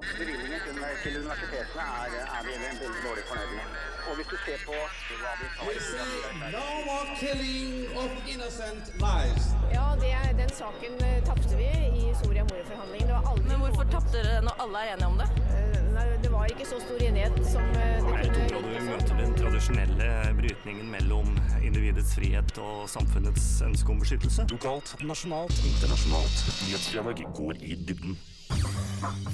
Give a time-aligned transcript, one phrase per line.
[0.00, 3.66] Bevilgningen til, til universitetene er, er vi veldig dårlig fornøyd med.
[4.08, 4.76] Og hvis du ser på
[5.20, 9.44] hva vi tar no more killing of innocent lives.
[9.76, 11.68] Ja, det, den saken eh, tapte vi
[12.02, 13.20] i Soria Moria-forhandlingene.
[13.48, 15.28] Men hvorfor tapte dere når alle er enige om det?
[15.58, 18.62] Eh, nei, det var ikke så stor enighet som eh, det Er det et kunne
[18.62, 20.10] område vi møter den tradisjonelle
[20.40, 24.48] brytningen mellom individets frihet og samfunnets ønske om beskyttelse?
[24.56, 26.44] Lokalt, nasjonalt, internasjonalt.
[26.64, 28.18] Nyhetsfredag går i dybden.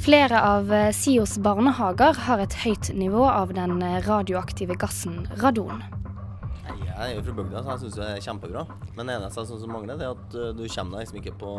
[0.06, 5.82] Flere av eh, SIOs barnehager har et høyt nivå av den eh, radioaktive gassen radon.
[6.96, 8.62] Jeg er jo fra bygda, så jeg syns det er kjempebra.
[8.94, 11.50] Men det eneste jeg syns mangler, er at uh, du kommer deg liksom ikke på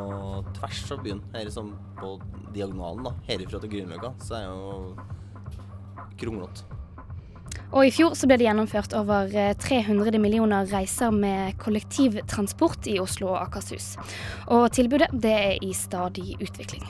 [0.58, 1.22] tvers av byen.
[1.35, 2.16] Her som på
[2.55, 3.13] diagonalen, da.
[3.27, 4.16] Herifra til Grünerløkka.
[4.24, 6.77] Så er det jo kronglete.
[7.76, 12.98] Og i fjor så ble det gjennomført over eh, 300 millioner reiser med kollektivtransport i
[13.04, 13.96] Oslo og Akershus.
[14.48, 16.85] Og tilbudet det er i stadig utvikling.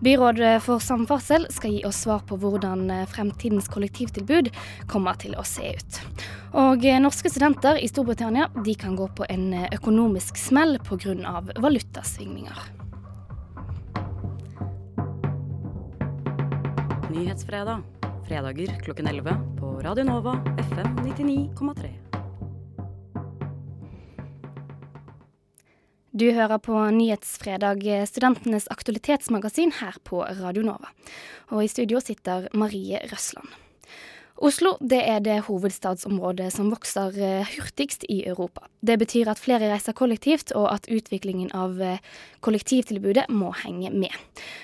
[0.00, 4.50] Byrådet for samferdsel skal gi oss svar på hvordan eh, fremtidens kollektivtilbud
[4.90, 6.00] kommer til å se ut.
[6.56, 11.40] Og eh, norske studenter i Storbritannia kan gå på en eh, økonomisk smell pga.
[11.56, 12.58] valutasvingninger.
[17.10, 17.82] Nyhetsfredag.
[18.26, 22.05] Fredager klokken 11 på Radio Nova FM 99,3.
[26.16, 30.88] Du hører på Nyhetsfredag, studentenes aktualitetsmagasin her på Radio Nova.
[31.52, 33.50] Og i studio sitter Marie Røsland.
[34.40, 38.64] Oslo det er det hovedstadsområdet som vokser eh, hurtigst i Europa.
[38.80, 42.00] Det betyr at flere reiser kollektivt, og at utviklingen av eh,
[42.40, 44.16] kollektivtilbudet må henge med.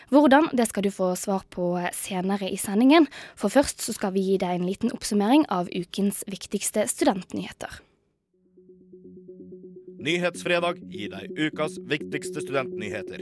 [0.09, 4.17] Hvordan, det skal du få svar på eh, senere i sendingen, for først så skal
[4.17, 7.83] vi gi deg en liten oppsummering av ukens viktigste studentnyheter.
[10.03, 13.21] Nyhetsfredag gir deg ukas viktigste studentnyheter.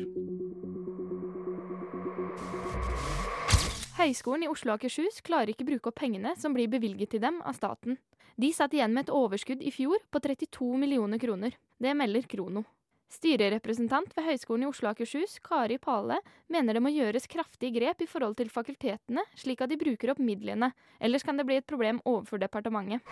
[3.98, 7.42] Høgskolen i Oslo og Akershus klarer ikke bruke opp pengene som blir bevilget til dem
[7.44, 8.00] av staten.
[8.40, 11.60] De satt igjen med et overskudd i fjor på 32 millioner kroner.
[11.76, 12.64] Det melder Krono.
[13.12, 18.00] Styrerepresentant ved Høgskolen i Oslo og Akershus, Kari Pale, mener det må gjøres kraftige grep
[18.00, 21.68] i forhold til fakultetene, slik at de bruker opp midlene, ellers kan det bli et
[21.68, 23.04] problem overfor departementet.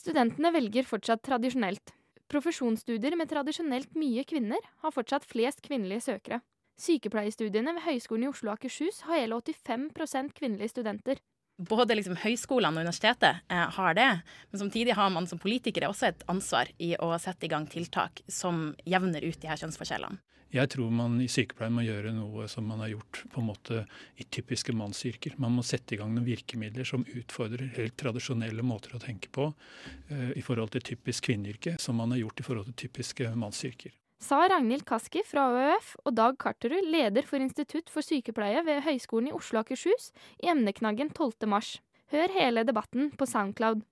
[0.00, 1.92] Studentene velger fortsatt tradisjonelt.
[2.32, 6.40] Profesjonsstudier med tradisjonelt mye kvinner har fortsatt flest kvinnelige søkere.
[6.80, 11.20] Sykepleierstudiene ved Høgskolen i Oslo og Akershus har hele 85% kvinnelige studenter.
[11.58, 14.08] både liksom høyskolene og universitetet eh, har det,
[14.50, 18.22] men samtidig har man som politikere også et ansvar i å sette i gang tiltak
[18.26, 20.18] som jevner ut de her kjønnsforskjellene.
[20.52, 23.78] Jeg tror man i sykepleien må gjøre noe som man har gjort på en måte
[24.20, 25.38] i typiske mannsyrker.
[25.40, 29.48] Man må sette i gang noen virkemidler som utfordrer helt tradisjonelle måter å tenke på
[29.48, 33.96] eh, i forhold til typisk kvinneyrke, som man har gjort i forhold til typiske mannsyrker.
[34.22, 39.32] Sa Ragnhild Kaski fra ØF og Dag Karterud, leder for Institutt for sykepleie ved Høgskolen
[39.32, 40.12] i Oslo og Akershus,
[40.44, 41.48] i emneknaggen 12.
[41.48, 41.78] mars.
[42.12, 43.86] Hør hele debatten på Soundcloud.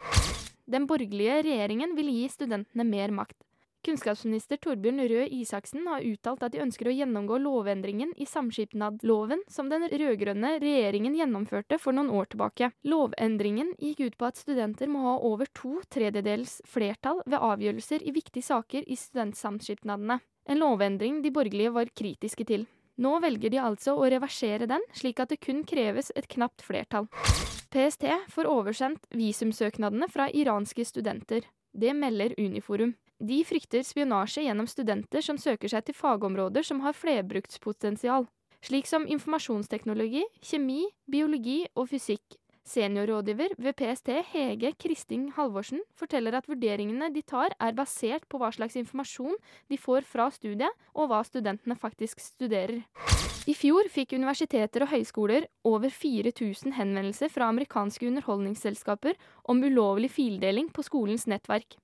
[0.70, 3.40] Den borgerlige regjeringen vil gi studentene mer makt.
[3.80, 9.70] Kunnskapsminister Torbjørn Røe Isaksen har uttalt at de ønsker å gjennomgå lovendringen i samskipnadloven som
[9.72, 12.68] den rød-grønne regjeringen gjennomførte for noen år tilbake.
[12.84, 18.12] Lovendringen gikk ut på at studenter må ha over to tredjedels flertall ved avgjørelser i
[18.12, 20.20] viktige saker i studentsamskipnadene.
[20.44, 22.68] En lovendring de borgerlige var kritiske til.
[23.00, 27.08] Nå velger de altså å reversere den, slik at det kun kreves et knapt flertall.
[27.72, 31.48] PST får oversendt visumsøknadene fra iranske studenter.
[31.72, 32.92] Det melder Uniforum.
[33.20, 38.24] De frykter spionasje gjennom studenter som søker seg til fagområder som har flerbrukspotensial,
[38.64, 42.38] slik som informasjonsteknologi, kjemi, biologi og fysikk.
[42.70, 48.50] Seniorrådgiver ved PST, Hege Kristing Halvorsen, forteller at vurderingene de tar er basert på hva
[48.56, 49.36] slags informasjon
[49.68, 52.84] de får fra studiet, og hva studentene faktisk studerer.
[53.48, 60.72] I fjor fikk universiteter og høyskoler over 4000 henvendelser fra amerikanske underholdningsselskaper om ulovlig fildeling
[60.72, 61.76] på skolens nettverk.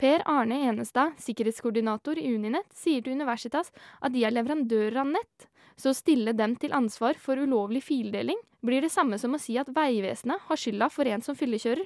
[0.00, 3.68] Per Arne Enestad, sikkerhetskoordinator i Uninett, sier til Universitas
[4.00, 5.44] at de er leverandører av nett,
[5.76, 9.58] så å stille dem til ansvar for ulovlig fildeling blir det samme som å si
[9.60, 11.84] at Vegvesenet har skylda for en som fyllekjører.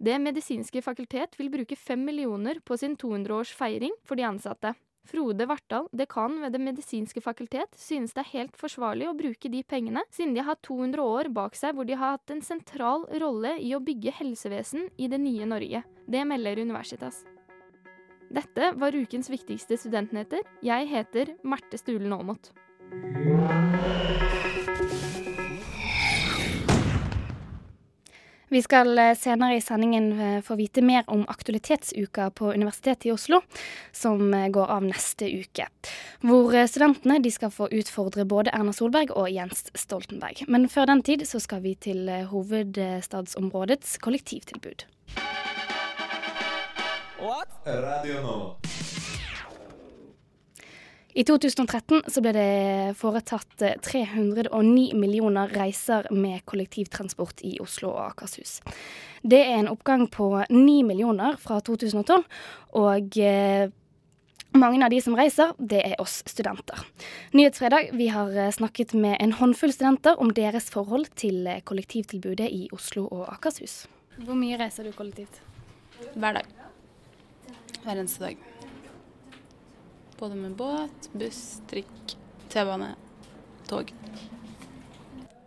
[0.00, 4.72] Det medisinske fakultet vil bruke fem millioner på sin 200-årsfeiring for de ansatte.
[5.10, 9.64] Frode Vartdal, dekan ved Det medisinske fakultet, synes det er helt forsvarlig å bruke de
[9.66, 13.56] pengene, siden de har 200 år bak seg hvor de har hatt en sentral rolle
[13.58, 15.82] i å bygge helsevesen i det nye Norge.
[16.06, 17.24] Det melder Universitas.
[18.30, 20.46] Dette var ukens viktigste studentnyheter.
[20.62, 22.52] Jeg heter Marte Stulen Aamodt.
[28.52, 33.12] Vi skal eh, senere i sendingen eh, få vite mer om aktualitetsuka på Universitetet i
[33.12, 33.40] Oslo,
[33.92, 35.68] som eh, går av neste uke.
[36.26, 40.42] Hvor studentene de skal få utfordre både Erna Solberg og Jens Stoltenberg.
[40.50, 44.82] Men før den tid så skal vi til hovedstadsområdets kollektivtilbud.
[47.22, 47.54] What?
[47.66, 48.69] Radio Nova.
[51.14, 58.60] I 2013 så ble det foretatt 309 millioner reiser med kollektivtransport i Oslo og Akershus.
[59.22, 62.22] Det er en oppgang på 9 millioner fra 2012,
[62.78, 63.72] og eh,
[64.56, 66.86] mange av de som reiser, det er oss studenter.
[67.34, 72.48] Nyhetsfredag vi har eh, snakket med en håndfull studenter om deres forhold til eh, kollektivtilbudet
[72.50, 73.84] i Oslo og Akershus.
[74.20, 75.42] Hvor mye reiser du kollektivt?
[76.14, 76.56] Hver dag.
[77.84, 78.59] Hver eneste dag.
[80.20, 82.16] Både med båt, buss, trikk,
[82.52, 82.90] T-bane,
[83.68, 83.88] tog.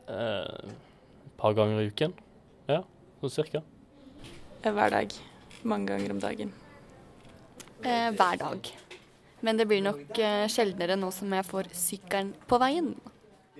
[0.07, 0.71] Et eh,
[1.37, 2.15] par ganger i uken.
[2.65, 2.79] Ja,
[3.21, 3.61] sånn cirka.
[4.63, 5.13] Eh, hver dag.
[5.61, 6.55] Mange ganger om dagen.
[7.83, 8.71] Eh, hver dag.
[9.45, 12.89] Men det blir nok eh, sjeldnere nå som jeg får sykkelen på veien.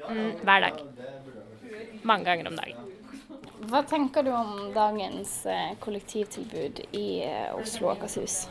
[0.10, 0.81] Mm, hver dag.
[2.01, 2.89] Mange ganger om dagen.
[3.69, 8.48] Hva tenker du om dagens eh, kollektivtilbud i eh, Oslo og Akershus?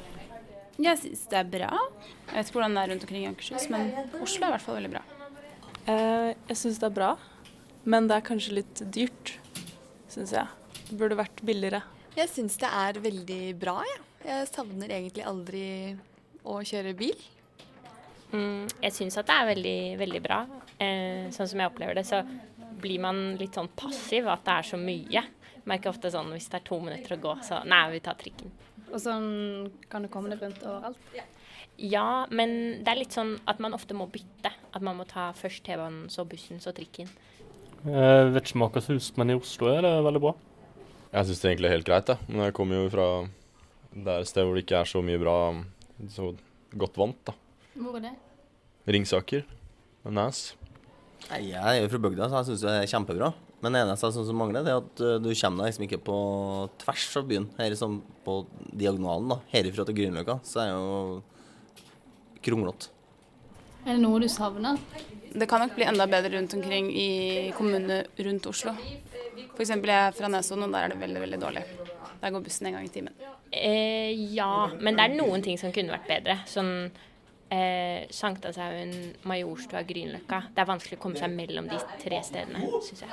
[0.83, 1.71] Jeg syns det er bra.
[2.27, 4.65] Jeg vet ikke hvordan det er rundt omkring i Akershus, men Oslo er i hvert
[4.65, 5.03] fall veldig bra.
[5.83, 7.11] Eh, jeg syns det er bra,
[7.95, 9.37] men det er kanskje litt dyrt,
[10.11, 10.79] syns jeg.
[10.89, 11.83] Det burde vært billigere.
[12.17, 14.01] Jeg syns det er veldig bra, jeg.
[14.01, 14.09] Ja.
[14.23, 15.63] Jeg savner egentlig aldri
[16.47, 17.23] å kjøre bil.
[18.33, 20.41] Mm, jeg syns at det er veldig, veldig bra.
[20.79, 22.23] Eh, sånn som jeg opplever det, så
[22.83, 25.25] blir man litt sånn passiv at det er så mye.
[25.71, 28.51] Merker ofte sånn hvis det er to minutter å gå, så nei, vi tar trikken.
[28.93, 31.13] Og sånn kan det komme det rundt overalt?
[31.81, 34.53] Ja, men det er litt sånn at man ofte må bytte.
[34.73, 37.09] At man må ta først T-banen, så bussen, så trikken.
[37.83, 40.35] Jeg vet ikke om Akershus, men i Oslo er det veldig bra.
[41.13, 42.29] Jeg syns det egentlig er helt greit, jeg.
[42.29, 43.07] Men jeg kommer jo fra
[43.93, 45.37] det er et sted hvor det ikke er så mye bra,
[46.13, 46.31] så
[46.81, 47.35] godt vant, da.
[47.77, 48.13] Hvor er det?
[48.89, 49.43] Ringsaker.
[50.13, 50.41] Nes.
[51.29, 53.29] Nei, Jeg er jo fra bygda, så jeg syns det er kjempebra.
[53.63, 56.17] Men det eneste som mangler, det er at uh, du kommer deg liksom ikke på
[56.83, 57.47] tvers av byen.
[57.59, 58.41] Her liksom på
[58.75, 59.39] diagonalen, da.
[59.53, 62.91] Herifra til Grünerløkka, så er det jo kronglete.
[63.83, 64.79] Er det noe du savner?
[65.33, 67.09] Det kan nok bli enda bedre rundt omkring i
[67.57, 68.75] kommunene rundt Oslo.
[69.55, 69.73] F.eks.
[69.73, 71.63] jeg er fra Nesodden, og der er det veldig, veldig dårlig.
[72.23, 73.15] Der går bussen en gang i timen.
[73.51, 76.39] Eh, ja, men det er noen ting som kunne vært bedre.
[76.51, 76.91] Sånn
[77.53, 78.95] eh, Sankthanshaugen,
[79.29, 80.43] Majorstua, Grünerløkka.
[80.55, 83.11] Det er vanskelig å komme seg mellom de tre stedene, syns jeg.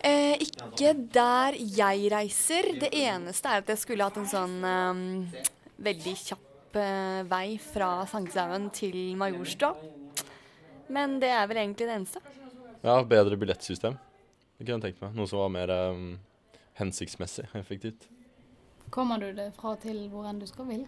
[0.00, 2.72] Eh, ikke der jeg reiser.
[2.80, 5.44] Det eneste er at jeg skulle hatt en sånn eh,
[5.86, 9.74] veldig kjapp eh, vei fra Sankthanshaugen til Majorstua.
[10.92, 12.22] Men det er vel egentlig det eneste.
[12.86, 13.96] Ja, bedre billettsystem.
[14.56, 15.16] Det kunne jeg tenkt meg.
[15.18, 16.12] Noe som var mer um,
[16.78, 18.06] hensiktsmessig effektivt.
[18.94, 20.84] Kommer du det fra til hvor enn du skal vil?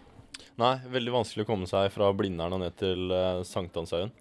[0.59, 4.11] Nei, veldig vanskelig å komme seg fra Blindern og ned til uh, Sankthanshaugen.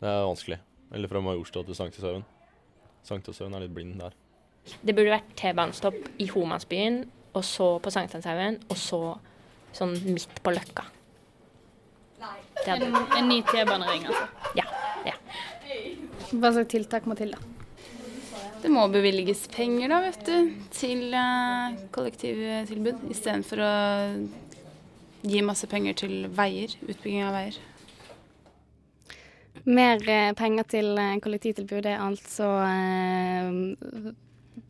[0.00, 0.58] Det er vanskelig.
[0.90, 2.26] Eller fra Majorstua til Sankthanshaugen.
[3.06, 4.16] Sankthanshaugen er litt blind der.
[4.82, 7.04] Det burde vært T-banestopp i Homansbyen,
[7.36, 9.00] og så på Sankthanshaugen, og så
[9.76, 10.88] sånn midt på Løkka.
[12.66, 14.50] En, en, ny T-banering, altså?
[14.58, 14.66] Ja.
[15.06, 15.14] ja.
[16.34, 17.40] Hva slags tiltak må til, da?
[18.60, 23.06] Det må bevilges penger, da, vet du, til uh, kollektivtilbud.
[23.14, 23.70] Istedenfor å
[25.22, 27.60] gi masse penger til veier, utbygging av veier.
[29.68, 34.10] Mer eh, penger til eh, kollektivtilbud er altså eh,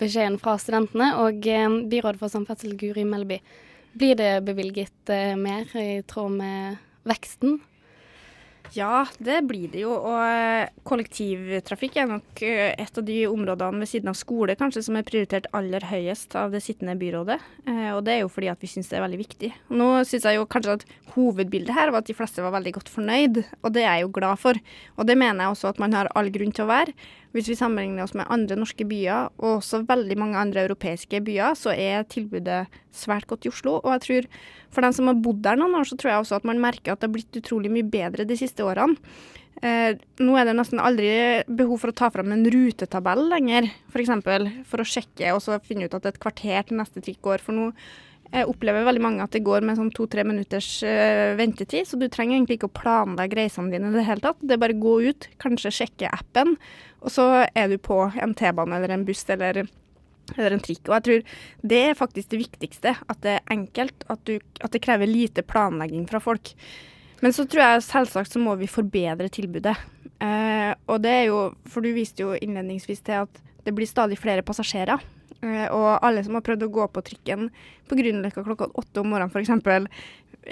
[0.01, 1.13] beskjeden fra studentene.
[1.23, 1.47] Og
[1.91, 3.39] byrådet for samferdsel, Guri Melby,
[3.95, 7.59] blir det bevilget mer i tråd med veksten?
[8.77, 9.93] Ja, det blir det jo.
[9.95, 14.85] Og eh, kollektivtrafikk er nok eh, et av de områdene ved siden av skole kanskje
[14.87, 17.41] som er prioritert aller høyest av det sittende byrådet.
[17.67, 19.53] Eh, og det er jo fordi at vi syns det er veldig viktig.
[19.75, 20.87] Nå syns jeg jo kanskje at
[21.17, 24.15] hovedbildet her var at de fleste var veldig godt fornøyd, og det er jeg jo
[24.21, 24.61] glad for.
[24.97, 26.95] Og det mener jeg også at man har all grunn til å være.
[27.31, 31.55] Hvis vi sammenligner oss med andre norske byer, og også veldig mange andre europeiske byer,
[31.59, 33.77] så er tilbudet svært godt i Oslo.
[33.85, 34.31] Og jeg tror
[34.75, 36.93] for dem som har bodd der noen år, så tror jeg også at man merker
[36.95, 38.99] at det har blitt utrolig mye bedre de siste årene.
[39.61, 41.11] Eh, nå er det nesten aldri
[41.45, 43.91] behov for å ta fram en rutetabell lenger, f.eks.
[43.93, 47.21] For, eksempel, for å sjekke og så finne ut at et kvarter til neste trikk
[47.27, 47.45] går.
[47.45, 47.75] For jeg
[48.31, 52.37] opplever veldig mange at det går med sånn to-tre minutters uh, ventetid, så du trenger
[52.37, 54.39] egentlig ikke å planlegge reisene dine i det hele tatt.
[54.43, 56.55] Det er bare å gå ut, kanskje sjekke appen,
[57.03, 59.65] og så er du på en T-bane eller en buss eller,
[60.37, 60.85] eller, en trikk.
[60.87, 61.37] Og jeg tror
[61.75, 65.47] det er faktisk det viktigste, at det er enkelt, at, du, at det krever lite
[65.47, 66.55] planlegging fra folk.
[67.21, 69.75] Men så tror jeg selvsagt så må vi forbedre tilbudet.
[70.21, 74.17] Uh, og det er jo, for du viste jo innledningsvis til at det blir stadig
[74.21, 75.03] flere passasjerer.
[75.41, 77.49] Eh, og alle som har prøvd å gå på trikken
[77.89, 79.89] på Grünerløkka klokka åtte om morgenen f.eks.,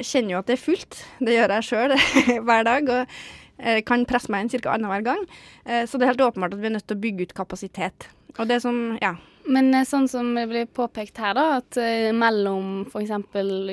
[0.05, 1.01] kjenner jo at det er fullt.
[1.25, 1.97] Det gjør jeg sjøl
[2.47, 2.93] hver dag.
[2.93, 3.17] og
[3.59, 4.75] eh, kan presse meg inn ca.
[4.75, 5.25] annenhver gang.
[5.65, 8.09] Eh, så det er helt åpenbart at vi er nødt til å bygge ut kapasitet.
[8.39, 9.17] Og det som, ja.
[9.49, 11.79] Men sånn som det blir påpekt her, da, at
[12.15, 13.15] mellom f.eks.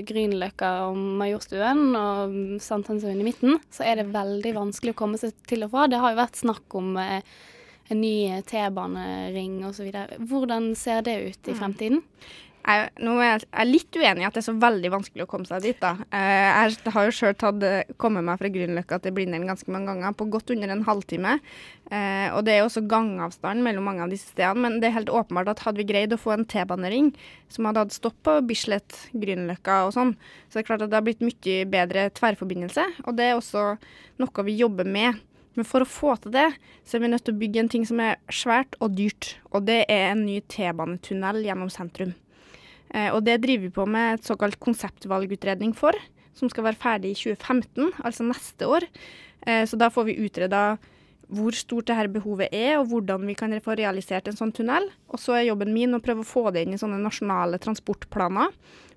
[0.08, 5.36] Grünerløkka og Majorstuen og Sankthanshaugen i midten, så er det veldig vanskelig å komme seg
[5.50, 5.90] til og fra.
[5.92, 6.96] Det har jo vært snakk om
[7.90, 9.92] en ny T-banering osv.
[10.26, 12.02] Hvordan ser det ut i fremtiden?
[12.66, 15.30] Jeg, nå er jeg, er litt uenig i at det er så veldig vanskelig å
[15.30, 15.78] komme seg dit.
[15.78, 15.92] da.
[16.10, 17.36] Eh, Jeg har jo sjøl
[18.02, 21.36] kommet meg fra Grünerløkka til Blindern ganske mange ganger, på godt under en halvtime.
[21.92, 25.14] Eh, og det er også gangavstand mellom mange av disse stedene, men det er helt
[25.14, 27.14] åpenbart at hadde vi greid å få en T-banering
[27.54, 30.16] som hadde hatt stopp på Bislett, Grünerløkka og sånn,
[30.50, 32.90] så er det klart at det har blitt mye bedre tverrforbindelse.
[33.06, 33.76] Og det er også
[34.18, 35.22] noe vi jobber med.
[35.56, 36.48] Men for å få til det,
[36.86, 39.36] så er vi nødt til å bygge en ting som er svært og dyrt.
[39.54, 42.12] Og det er en ny T-banetunnel gjennom sentrum.
[42.92, 45.96] Eh, og det driver vi på med et såkalt konseptvalgutredning for,
[46.36, 48.88] som skal være ferdig i 2015, altså neste år.
[49.48, 50.66] Eh, så da får vi utreda
[51.26, 54.92] hvor stort dette behovet er, og hvordan vi kan få realisert en sånn tunnel.
[55.10, 58.52] Og så er jobben min å prøve å få det inn i sånne nasjonale transportplaner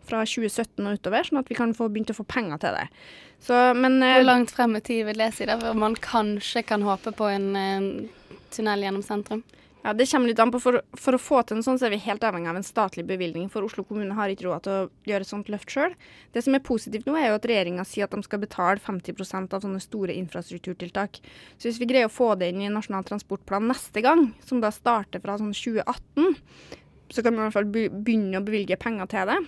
[0.08, 2.86] fra 2017 og utover, sånn at vi kan få begynt å få penger til det.
[3.44, 6.64] Så, men, eh, Hvor langt frem i tid vil det si, da, før man kanskje
[6.66, 8.08] kan håpe på en en
[8.50, 9.42] tunnel gjennom sentrum?
[9.84, 10.58] Ja, Det kommer litt an på.
[10.60, 13.06] For, for å få til en sånn, så er vi helt avhengig av en statlig
[13.06, 13.46] bevilgning.
[13.52, 15.94] For Oslo kommune har ikke råd til å gjøre et sånt løft sjøl.
[16.34, 19.54] Det som er positivt nå, er jo at regjeringa sier at de skal betale 50%
[19.54, 21.22] av sånne store infrastrukturtiltak.
[21.56, 24.72] Så hvis vi greier å få det inn i Nasjonal transportplan neste gang, som da
[24.74, 26.36] starter fra sånn 2018,
[27.08, 29.38] så kan vi i hvert fall begynne å bevilge penger til det.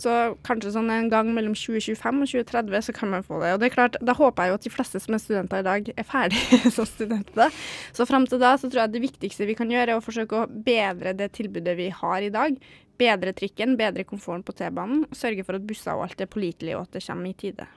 [0.00, 0.14] Så
[0.46, 3.52] kanskje sånn en gang mellom 2025 og 2030 så kan man få det.
[3.54, 5.66] Og det er klart, Da håper jeg jo at de fleste som er studenter i
[5.66, 7.56] dag, er ferdige som studenter.
[7.96, 10.44] Så fram til da så tror jeg det viktigste vi kan gjøre, er å forsøke
[10.44, 12.56] å bedre det tilbudet vi har i dag.
[13.00, 15.06] Bedre trikken, bedre komforten på T-banen.
[15.16, 17.68] Sørge for at busser og alt er pålitelig, og at det kommer i tide.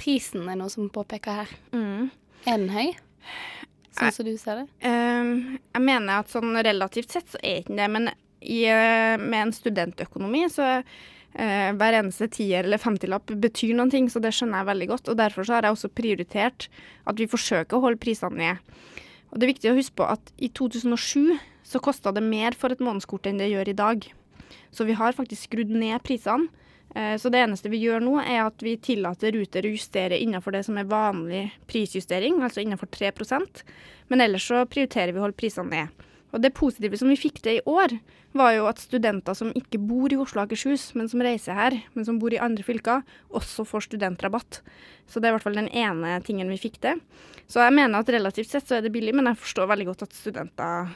[0.00, 1.54] Prisen er noe som påpeker her.
[1.76, 2.08] Mm.
[2.48, 2.88] Er den høy?
[3.96, 4.66] Sånn som du ser det?
[4.84, 9.40] Jeg, jeg mener at sånn relativt sett så er ikke det, men i, eh, med
[9.42, 10.80] en studentøkonomi så
[11.34, 15.10] eh, hver eneste tier eller femtilapp betyr noen ting, så det skjønner jeg veldig godt.
[15.12, 16.68] Og derfor har jeg også prioritert
[17.06, 18.78] at vi forsøker å holde prisene ned.
[19.30, 21.38] Og det er viktig å huske på at i 2007
[21.70, 24.08] så kosta det mer for et månedskort enn det gjør i dag.
[24.74, 26.50] Så vi har faktisk skrudd ned prisene.
[26.94, 30.52] Eh, Så det eneste vi gjør nå, er at vi tillater Ruter å justere innenfor
[30.52, 33.62] det som er vanlig prisjustering, altså innenfor 3%
[34.08, 36.06] Men ellers så prioriterer vi å holde prisene ned.
[36.30, 37.96] Og det positive som vi fikk til i år,
[38.36, 41.76] var jo at studenter som ikke bor i Oslo og Akershus, men som reiser her,
[41.96, 43.02] men som bor i andre fylker,
[43.34, 44.60] også får studentrabatt.
[45.10, 47.00] Så det er i hvert fall den ene tingen vi fikk til.
[47.50, 50.04] Så jeg mener at relativt sett så er det billig, men jeg forstår veldig godt
[50.06, 50.92] at studenter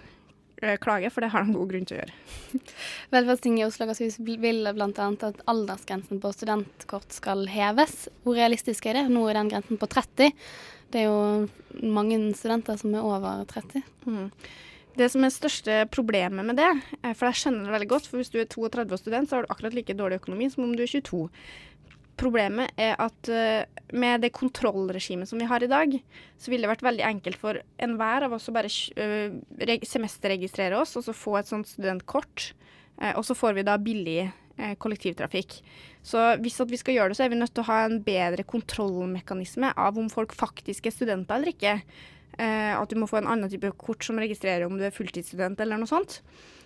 [0.63, 2.19] eh, klager, for det har de god grunn til å gjøre.
[3.17, 5.09] Velferdstinget i Oslo og Akershus vil bl.a.
[5.11, 8.05] at aldersgrensen på studentkort skal heves.
[8.23, 9.09] Hvor realistisk er det?
[9.11, 10.31] Nå er den grensen på 30.
[10.95, 13.83] Det er jo mange studenter som er over 30.
[14.07, 14.31] Mm.
[14.95, 16.71] Det som er største problemet med det,
[17.03, 19.37] eh, for jeg skjønner det veldig godt, for hvis du er 32 og student, så
[19.37, 21.29] har du akkurat like dårlig økonomi som om du er 22.
[22.21, 25.97] Problemet er at eh, med det kontrollregimet som vi har i dag,
[26.39, 30.95] så ville det vært veldig enkelt for enhver av oss å bare uh, semesterregistrere oss
[30.99, 32.53] og så få et sånt studentkort.
[33.01, 35.59] Eh, og så får vi da billig eh, kollektivtrafikk.
[36.05, 38.47] Så hvis vi skal gjøre det, så er vi nødt til å ha en bedre
[38.47, 41.79] kontrollmekanisme av om folk faktisk er studenter eller ikke.
[42.39, 45.61] Eh, at du må få en annen type kort som registrerer om du er fulltidsstudent
[45.63, 46.21] eller noe sånt.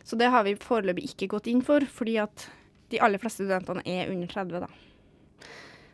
[0.05, 2.49] Så det har vi foreløpig ikke gått inn for, fordi at
[2.93, 4.71] de aller fleste studentene er under 30, da.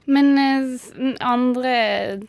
[0.04, 0.74] Men eh,
[1.24, 1.74] andre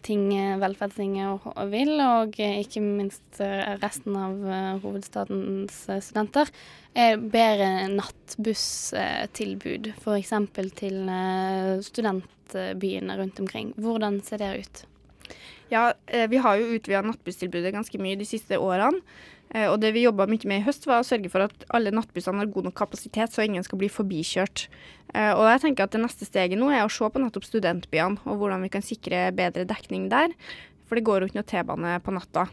[0.06, 6.52] ting eh, velferdstinget vil, og ikke minst eh, resten av eh, hovedstadens studenter,
[6.96, 9.92] er bedre nattbusstilbud.
[10.00, 10.34] F.eks.
[10.80, 11.02] til
[11.90, 13.76] studentbyene rundt omkring.
[13.76, 14.86] Hvordan ser det ut?
[15.70, 19.02] Ja, eh, vi har jo utvida nattbusstilbudet ganske mye de siste årene.
[19.50, 21.94] Eh, og det vi jobba mye med i høst, var å sørge for at alle
[21.94, 24.68] nattbussene har god nok kapasitet, så ingen skal bli forbikjørt.
[25.14, 28.22] Eh, og jeg tenker at det neste steget nå er å se på nettopp studentbyene,
[28.26, 30.34] og hvordan vi kan sikre bedre dekning der.
[30.86, 32.50] For det går jo ikke noe T-bane på natta.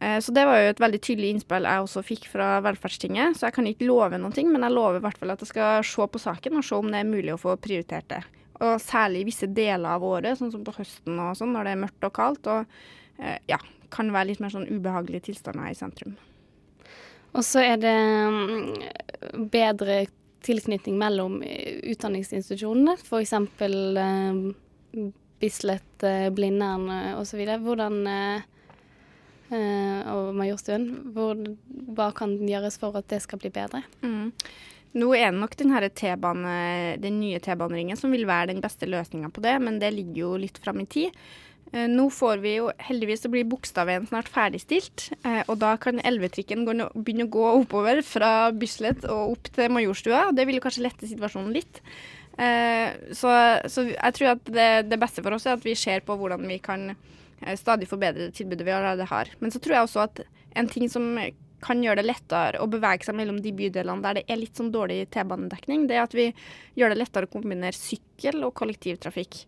[0.00, 3.36] Så det var jo et veldig tydelig innspill jeg også fikk fra Velferdstinget.
[3.36, 5.84] Så jeg kan ikke love ting, men jeg lover i hvert fall at jeg skal
[5.84, 8.22] se på saken og se om det er mulig å få prioritert det.
[8.60, 11.74] Og særlig i visse deler av året, sånn som på høsten og sånn, når det
[11.74, 12.50] er mørkt og kaldt.
[12.52, 13.60] Og eh, ja,
[13.92, 16.16] kan være litt mer sånn ubehagelige tilstander i sentrum.
[17.30, 20.02] Og så er det mm, bedre
[20.44, 23.34] tilknytning mellom eh, utdanningsinstitusjonene, f.eks.
[23.64, 27.40] Eh, Bislett, eh, Blindern eh, osv.
[27.64, 28.48] Hvordan eh,
[29.50, 30.84] og Majorstuen.
[31.14, 31.38] Hvor,
[31.96, 33.82] hva kan gjøres for at det skal bli bedre?
[34.04, 34.30] Mm.
[34.98, 35.70] Nå er det nok den,
[37.20, 40.58] nye T-baneringen som vil være den beste løsninga på det, men det ligger jo litt
[40.58, 41.14] fram i tid.
[41.72, 46.02] Eh, Nå får vi jo heldigvis så blir Bogstadveien snart ferdigstilt, eh, og da kan
[46.02, 50.30] elvetrikken begynne å gå oppover fra Bislett og opp til Majorstua.
[50.34, 51.82] Det vil jo kanskje lette situasjonen litt.
[52.38, 53.30] Eh, Så,
[53.70, 56.42] så jeg tror at det, det beste for oss er at vi ser på hvordan
[56.50, 56.90] vi kan
[57.56, 59.30] stadig forbedre det tilbudet vi allerede har.
[59.40, 60.20] Men så tror jeg også at
[60.60, 61.06] en ting som
[61.62, 64.72] kan gjøre det lettere å bevege seg mellom de bydelene der det er litt sånn
[64.74, 66.30] dårlig T-banedekning, det er at vi
[66.78, 69.42] gjør det lettere å kombinere sykkel og kollektivtrafikk.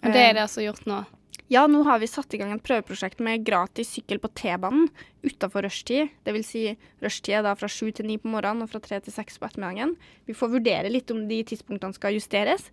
[0.00, 1.02] Og det er det altså gjort nå?
[1.50, 4.86] Ja, nå har vi satt i gang et prøveprosjekt med gratis sykkel på T-banen
[5.26, 6.12] utafor rushtid.
[6.22, 6.46] Dvs.
[6.46, 6.62] Si
[7.02, 9.48] rushtid er da fra sju til ni på morgenen og fra tre til seks på
[9.48, 9.96] ettermiddagen.
[10.30, 12.68] Vi får vurdere litt om de tidspunktene skal justeres.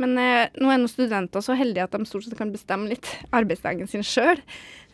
[0.00, 3.08] Men eh, nå er nå studenter så heldige at de stort sett kan bestemme litt
[3.38, 4.40] arbeidsdagen sin sjøl.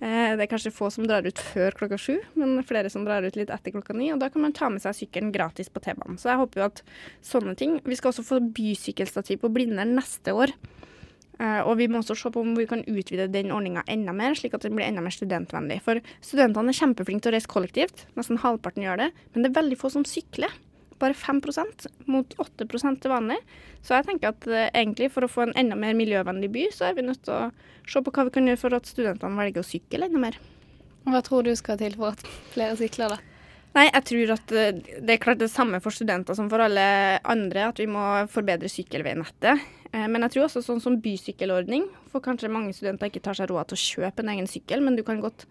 [0.00, 3.26] Eh, det er kanskje få som drar ut før klokka sju, men flere som drar
[3.26, 4.11] ut litt etter klokka ni.
[4.14, 6.19] Og da kan man ta med seg sykkelen gratis på T-banen.
[6.21, 6.83] Så jeg håper jo at
[7.25, 10.55] sånne ting Vi skal også få bysykkelstativ på Blindern neste år.
[11.38, 14.35] Eh, og vi må også se på om vi kan utvide den ordninga enda mer,
[14.35, 15.78] slik at den blir enda mer studentvennlig.
[15.87, 19.12] For studentene er kjempeflinke til å reise kollektivt, nesten halvparten gjør det.
[19.33, 20.55] Men det er veldig få som sykler.
[20.99, 23.38] Bare 5% mot 8 til vanlig.
[23.83, 26.88] Så jeg tenker at eh, egentlig for å få en enda mer miljøvennlig by, så
[26.88, 27.50] er vi nødt til å
[27.88, 30.38] se på hva vi kan gjøre for at studentene velger å sykle enda mer.
[31.09, 32.25] Hva tror du skal til for at
[32.55, 33.23] flere sykler, da?
[33.76, 36.85] Nei, jeg tror at eh, det er klart det samme for studenter som for alle
[37.23, 39.64] andre, at vi må forbedre sykkelveinettet.
[39.93, 43.52] Eh, Men jeg tror også sånn som bysykkelordning, for kanskje mange studenter ikke tar seg
[43.52, 45.47] råd til å kjøpe en egen sykkel, men du kan godt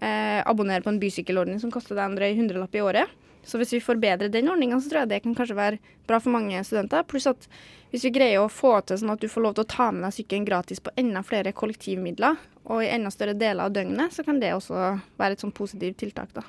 [0.00, 3.22] eh, abonnere på en bysykkelordning som koster deg en drøy hundrelapp i året.
[3.46, 6.34] Så hvis vi forbedrer den ordninga, så tror jeg det kan kanskje være bra for
[6.34, 7.06] mange studenter.
[7.06, 7.46] Pluss at
[7.92, 10.08] hvis vi greier å få til sånn at du får lov til å ta med
[10.08, 12.36] deg sykkelen gratis på enda flere kollektivmidler,
[12.66, 16.00] og i enda større deler av døgnet, så kan det også være et sånn positivt
[16.02, 16.42] tiltak, da.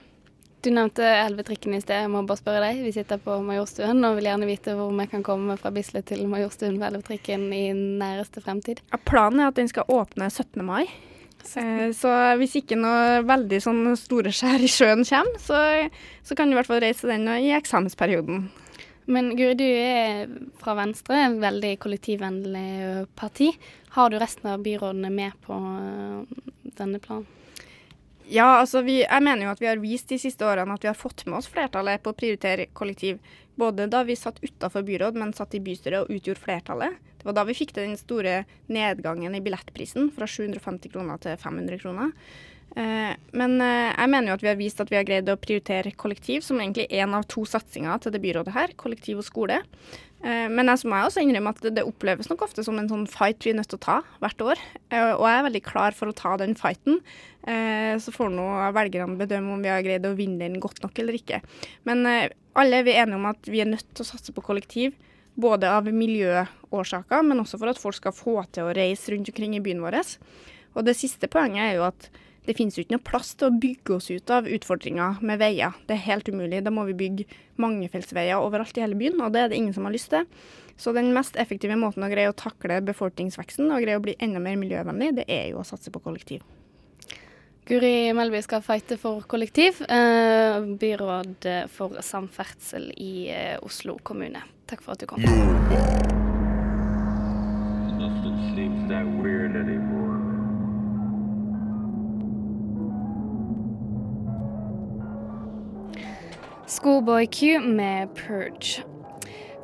[0.65, 2.01] Du nevnte Elvetrikken i sted.
[2.01, 2.79] Jeg må bare spørre deg.
[2.81, 6.25] Vi sitter på Majorstuen og vil gjerne vite hvor vi kan komme fra Bislett til
[6.27, 8.81] Majorstuen på Elvetrikken i næreste fremtid.
[8.89, 10.65] Ja, planen er at den skal åpne 17.
[10.65, 10.89] mai.
[11.55, 12.11] Eh, Så
[12.41, 15.59] hvis ikke noe veldig sånn store skjær i sjøen kommer, så,
[16.23, 18.49] så kan du i hvert fall reise den i eksamensperioden.
[19.07, 20.27] Men Guri, du er
[20.59, 23.53] fra Venstre, en veldig kollektivvennlig parti.
[23.95, 27.25] Har du resten av byrådene med på øh, denne planen?
[28.27, 30.89] Ja, altså vi, jeg mener jo at vi har vist de siste årene at vi
[30.91, 33.21] har fått med oss flertallet på å prioritere kollektiv.
[33.55, 36.97] Både da vi satt utafor byråd, men satt i bystyret og utgjorde flertallet.
[37.27, 41.81] Det var da vi fikk den store nedgangen i billettprisen, fra 750 kroner til 500
[41.81, 42.13] kroner.
[42.77, 45.35] Eh, men eh, jeg mener jo at vi har vist at vi har greid å
[45.35, 49.57] prioritere kollektiv, som egentlig en av to satsinger til det byrådet her, kollektiv og skole.
[50.23, 53.43] Eh, Men jeg må også innrømme at det, oppleves nok ofte som en sånn fight
[53.43, 54.61] vi er nødt til å ta hvert år.
[54.93, 57.01] Og jeg er veldig klar for å ta den fighten.
[57.43, 61.15] Så får nå velgerne bedømme om vi har greid å vinne den godt nok eller
[61.15, 61.41] ikke.
[61.87, 64.95] Men alle er vi enige om at vi er nødt til å satse på kollektiv.
[65.37, 69.53] Både av miljøårsaker, men også for at folk skal få til å reise rundt omkring
[69.57, 69.99] i byen vår.
[70.73, 72.09] Og det siste poenget er jo at
[72.47, 75.75] det finnes jo ikke noe plass til å bygge oss ut av utfordringer med veier.
[75.85, 76.61] Det er helt umulig.
[76.63, 77.25] Da må vi bygge
[77.59, 80.29] mangefeltsveier overalt i hele byen, og det er det ingen som har lyst til.
[80.79, 84.39] Så den mest effektive måten å greie å takle befolkningsveksten og greie å bli enda
[84.39, 86.45] mer miljøvennlig, det er jo å satse på kollektiv.
[87.67, 89.81] Guri Melby skal fighte for kollektiv.
[89.89, 94.39] eh, Byråd for samferdsel i eh, Oslo kommune.
[94.67, 95.23] Takk for at du kom.
[106.67, 108.83] Schoolboy Q med Purge.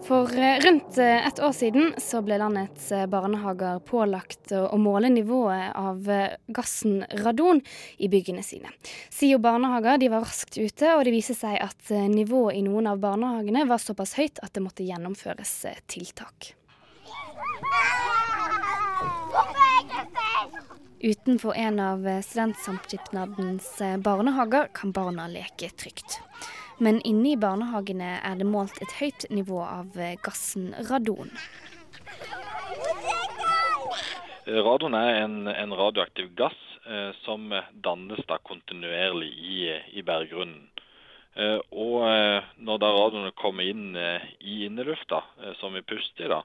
[0.03, 5.09] For eh, rundt eh, et år siden så ble landets eh, barnehager pålagt å måle
[5.13, 6.09] nivået av
[6.51, 7.61] gassen radon
[7.97, 8.71] i byggene sine.
[9.09, 12.99] SIO barnehager de var raskt ute, og det viser seg at nivået i noen av
[13.03, 15.55] barnehagene var såpass høyt at det måtte gjennomføres
[15.87, 16.53] tiltak.
[21.03, 26.21] Utenfor en av studentsamskipnadens eh, barnehager kan barna leke trygt.
[26.83, 31.31] Men inne i barnehagene er det målt et høyt nivå av eh, gassen radon.
[34.43, 37.47] Radon er en, en radioaktiv gass eh, som
[37.85, 39.59] dannes da kontinuerlig i,
[39.95, 40.67] i berggrunnen.
[41.39, 46.27] Eh, og eh, når da radionet kommer inn eh, i innelufta, eh, som vi puster
[46.27, 46.43] i, da,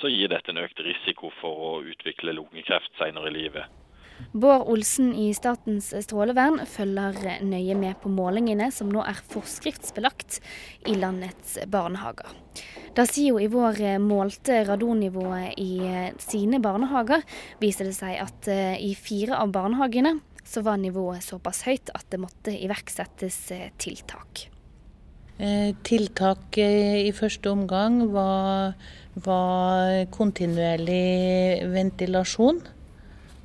[0.00, 3.66] så gir dette en økt risiko for å utvikle lungekreft senere i livet.
[4.32, 10.40] Bård Olsen i Statens strålevern følger nøye med på målingene som nå er forskriftsbelagt
[10.86, 12.30] i landets barnehager.
[12.94, 15.78] Da SIO i vår målte radonnivået i
[16.22, 17.22] sine barnehager,
[17.62, 20.16] viser det seg at eh, i fire av barnehagene
[20.50, 24.48] så var nivået såpass høyt at det måtte iverksettes eh, tiltak.
[25.40, 28.74] Eh, tiltak i første omgang var,
[29.14, 32.60] var kontinuerlig ventilasjon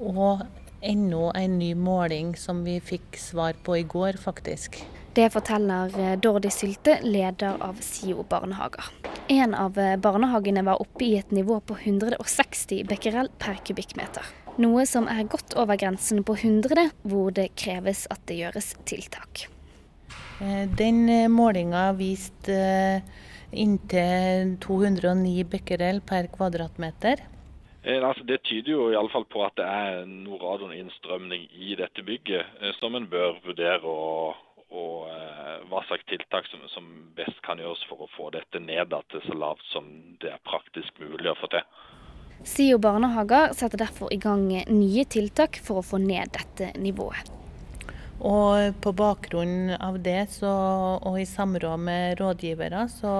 [0.01, 0.43] og
[0.85, 4.83] enda en ny måling som vi fikk svar på i går, faktisk.
[5.15, 8.89] Det forteller eh, Dordi Sylte, leder av SIO barnehager.
[9.31, 14.27] En av eh, barnehagene var oppe i et nivå på 160 becquerel per kubikkmeter.
[14.59, 19.45] Noe som er godt over grensen på 100, hvor det kreves at det gjøres tiltak.
[20.43, 22.59] Eh, Den målinga viste
[23.55, 27.23] inntil 209 becquerel per kvadratmeter.
[27.85, 31.75] Eh, altså det tyder jo i alle fall på at det er noe radoninnstrømning i
[31.77, 34.39] dette bygget eh, som en bør vurdere og,
[34.73, 38.95] og eh, hva slags tiltak som, som best kan gjøres for å få dette ned
[39.13, 39.91] til så lavt som
[40.23, 41.61] det er praktisk mulig å få til.
[42.45, 47.29] SIO barnehager setter derfor i gang nye tiltak for å få ned dette nivået.
[48.25, 50.49] Og på bakgrunn av det, så,
[51.05, 53.13] og i samråd med rådgivere, så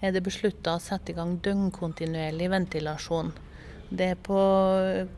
[0.00, 3.32] er det beslutta å sette i gang døgnkontinuerlig ventilasjon.
[3.90, 4.40] Det er på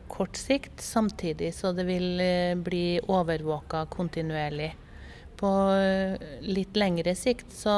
[0.09, 4.71] kort sikt, samtidig så det vil eh, bli overvåka kontinuerlig.
[5.37, 7.75] På eh, litt lengre sikt så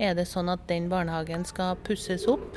[0.00, 2.56] er det sånn at den barnehagen skal pusses opp.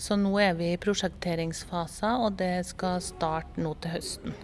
[0.00, 4.34] Så nå er vi i prosjekteringsfasen, og det skal starte nå til høsten.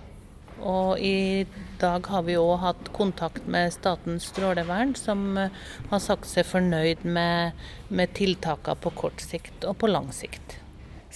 [0.56, 1.46] Og i
[1.80, 5.58] dag har vi òg hatt kontakt med Statens strålevern, som eh,
[5.90, 7.58] har sagt seg fornøyd med,
[7.90, 10.60] med tiltakene på kort sikt og på lang sikt.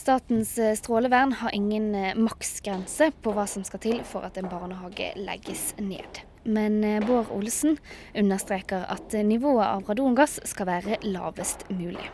[0.01, 4.49] Statens eh, strålevern har ingen eh, maksgrense på hva som skal til for at en
[4.49, 6.23] barnehage legges ned.
[6.49, 7.77] Men eh, Bård Olsen
[8.17, 12.07] understreker at nivået av radongass skal være lavest mulig.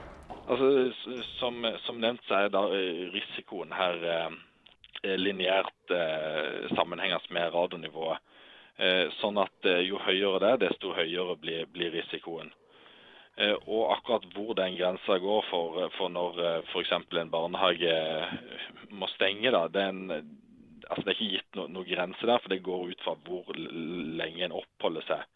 [0.49, 0.73] Altså,
[1.39, 2.65] som, som nevnt så er da
[3.15, 8.35] risikoen her eh, lineært eh, sammenhengende med radionivået.
[8.83, 12.51] Eh, sånn at jo høyere det er, desto høyere blir, blir risikoen.
[13.37, 16.93] Eh, og akkurat hvor den grensa går for, for når eh, f.eks.
[16.97, 18.37] en barnehage eh,
[18.97, 20.23] må stenge, da, er,
[20.89, 23.53] altså det er ikke gitt noen noen grense der, for det går ut fra hvor
[23.61, 25.27] lenge en oppholder seg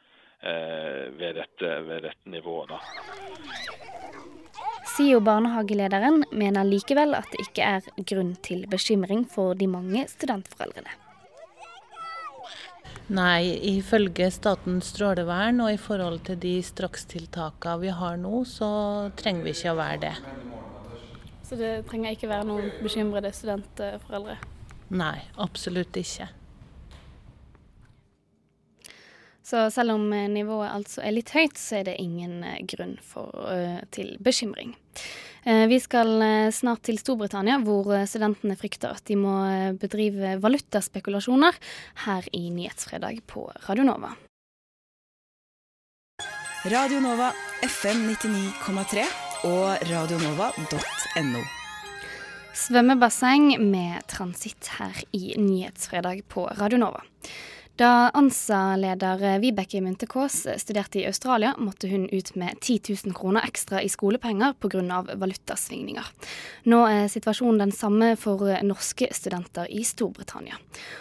[0.40, 2.72] eh, ved, dette, ved dette nivået.
[2.72, 2.80] da.
[4.94, 11.09] SIO barnehagelederen mener likevel at det ikke er grunn til bekymring for de mange studentforeldrene.
[13.10, 18.68] Nei, ifølge Statens strålevern og i forhold til de strakstiltakene vi har nå, så
[19.18, 20.12] trenger vi ikke å være det.
[21.48, 24.36] Så det trenger ikke være noen bekymrede studentforeldre?
[24.94, 26.28] Nei, absolutt ikke.
[29.50, 32.94] Så selv om eh, nivået altså er litt høyt, så er det ingen eh, grunn
[33.02, 34.76] for, eh, til bekymring.
[35.44, 39.34] Eh, Vi skal eh, snart til Storbritannia, hvor eh, studentene frykter at de må
[39.80, 41.56] bedrive valutaspekulasjoner
[42.06, 44.12] her i Nyhetsfredag på Radio Nova.
[46.68, 47.30] Radio Nova
[47.64, 49.06] FM 99,3
[49.48, 51.44] og radionova.no.
[52.60, 57.00] Svømmebasseng med transitt her i Nyhetsfredag på Radio Nova.
[57.80, 63.82] Da ANSA-leder Vibeke Munthe-Kaas studerte i Australia, måtte hun ut med 10 000 kroner ekstra
[63.82, 65.04] i skolepenger pga.
[65.14, 66.04] valutasvingninger.
[66.62, 70.58] Nå er situasjonen den samme for norske studenter i Storbritannia.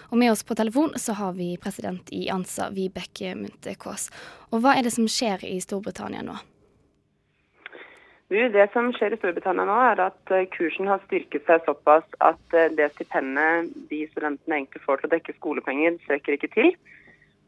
[0.08, 4.08] Og med oss på telefon så har vi president i ANSA, Vibeke Munthe-Kaas.
[4.56, 6.39] Og hva er det som skjer i Storbritannia nå?
[8.30, 12.04] Du, det som skjer i Storbritannia nå, er at eh, kursen har styrket seg såpass
[12.22, 16.70] at eh, det stipendet de studentene egentlig får til å dekke skolepenger, strekker ikke til.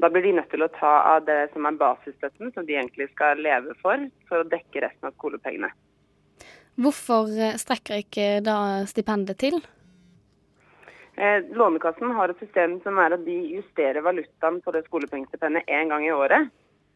[0.02, 3.12] Da blir de nødt til å ta av det som er basisstøtten, som de egentlig
[3.12, 5.70] skal leve for, for å dekke resten av skolepengene.
[6.82, 8.58] Hvorfor eh, strekker ikke da
[8.90, 9.62] stipendet til?
[11.54, 16.08] Lånekassen har et system som er at de justerer valutaen på det skolepengestipendet én gang
[16.08, 16.50] i året.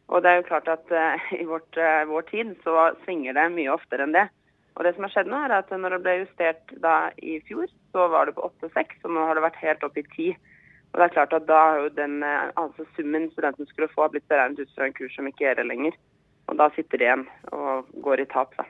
[0.06, 3.46] Og det er jo klart at uh, i vårt, uh, vår tid så svinger det
[3.54, 4.26] mye oftere enn det.
[4.76, 7.70] Og det som har skjedd nå er at når det ble justert da i fjor,
[7.96, 10.36] så var det på 8,6, og nå har det vært helt opp i 10.
[10.92, 14.10] Og det er klart at da har jo den uh, altså summen studenten skulle få,
[14.12, 15.96] blitt beregnet ut fra en kurs som ikke gjelder lenger.
[16.46, 18.68] Og da sitter de igjen og går i tap, da.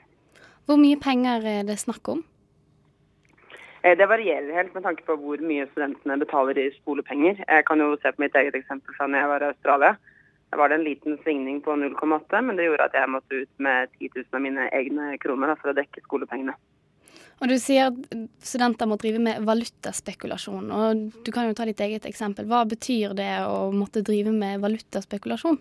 [0.66, 2.24] Hvor mye penger er det snakk om?
[3.86, 7.38] Det varierer helt med tanke på hvor mye studentene betaler i skolepenger.
[7.38, 9.90] Jeg kan jo se på mitt eget eksempel fra når jeg var i Australia.
[10.50, 13.90] Var det en liten svingning på 0,8, men det gjorde at jeg måtte ut med
[13.98, 16.54] 10 000 av mine egne kroner da, for å dekke skolepengene.
[17.36, 20.70] Og Du sier at studenter må drive med valutaspekulasjon.
[20.72, 22.46] og Du kan jo ta ditt eget eksempel.
[22.48, 25.58] Hva betyr det å måtte drive med valutaspekulasjon?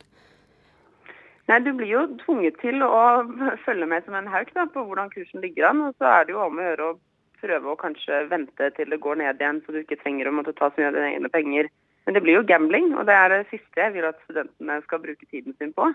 [1.49, 3.25] Nei, Du blir jo tvunget til å
[3.65, 5.83] følge med som en hauk da, på hvordan kursen ligger an.
[5.89, 6.99] Og så er det jo om å gjøre å
[7.41, 10.55] prøve å kanskje vente til det går ned igjen, så du ikke trenger å måtte
[10.55, 11.69] ta så mye av dine egne penger.
[12.05, 15.01] Men det blir jo gambling, og det er det siste jeg vil at studentene skal
[15.01, 15.89] bruke tiden sin på.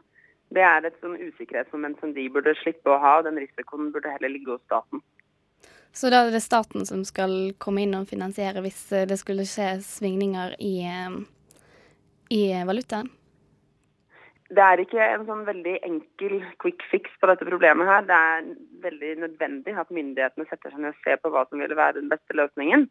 [0.51, 3.19] Det er et sånn usikkerhetsmoment som de burde slippe å ha.
[3.21, 5.03] og Den risikoen burde heller ligge hos staten.
[5.95, 9.47] Så da er det staten som skal komme inn og finansiere hvis eh, det skulle
[9.47, 11.17] skje svingninger i, eh,
[12.35, 13.11] i valutaen?
[14.51, 18.07] Det er ikke en sånn veldig enkel quick fix på dette problemet her.
[18.07, 18.49] Det er
[18.83, 22.11] veldig nødvendig at myndighetene setter seg ned og ser på hva som vil være den
[22.11, 22.89] beste løsningen.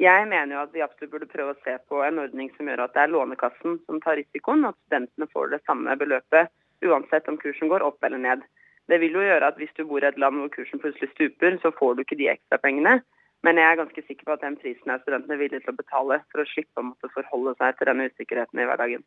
[0.00, 2.82] Jeg mener jo at vi absolutt burde prøve å se på en ordning som gjør
[2.82, 6.50] at det er Lånekassen som tar risikoen, og at studentene får det samme beløpet
[6.84, 8.42] uansett om kursen går opp eller ned.
[8.90, 11.56] Det vil jo gjøre at hvis du bor i et land hvor kursen plutselig stuper,
[11.62, 12.98] så får du ikke de ekstra pengene.
[13.46, 16.20] Men jeg er ganske sikker på at den prisen er studentene villige til å betale
[16.32, 19.06] for å slippe å måtte forholde seg til denne usikkerheten i hverdagen.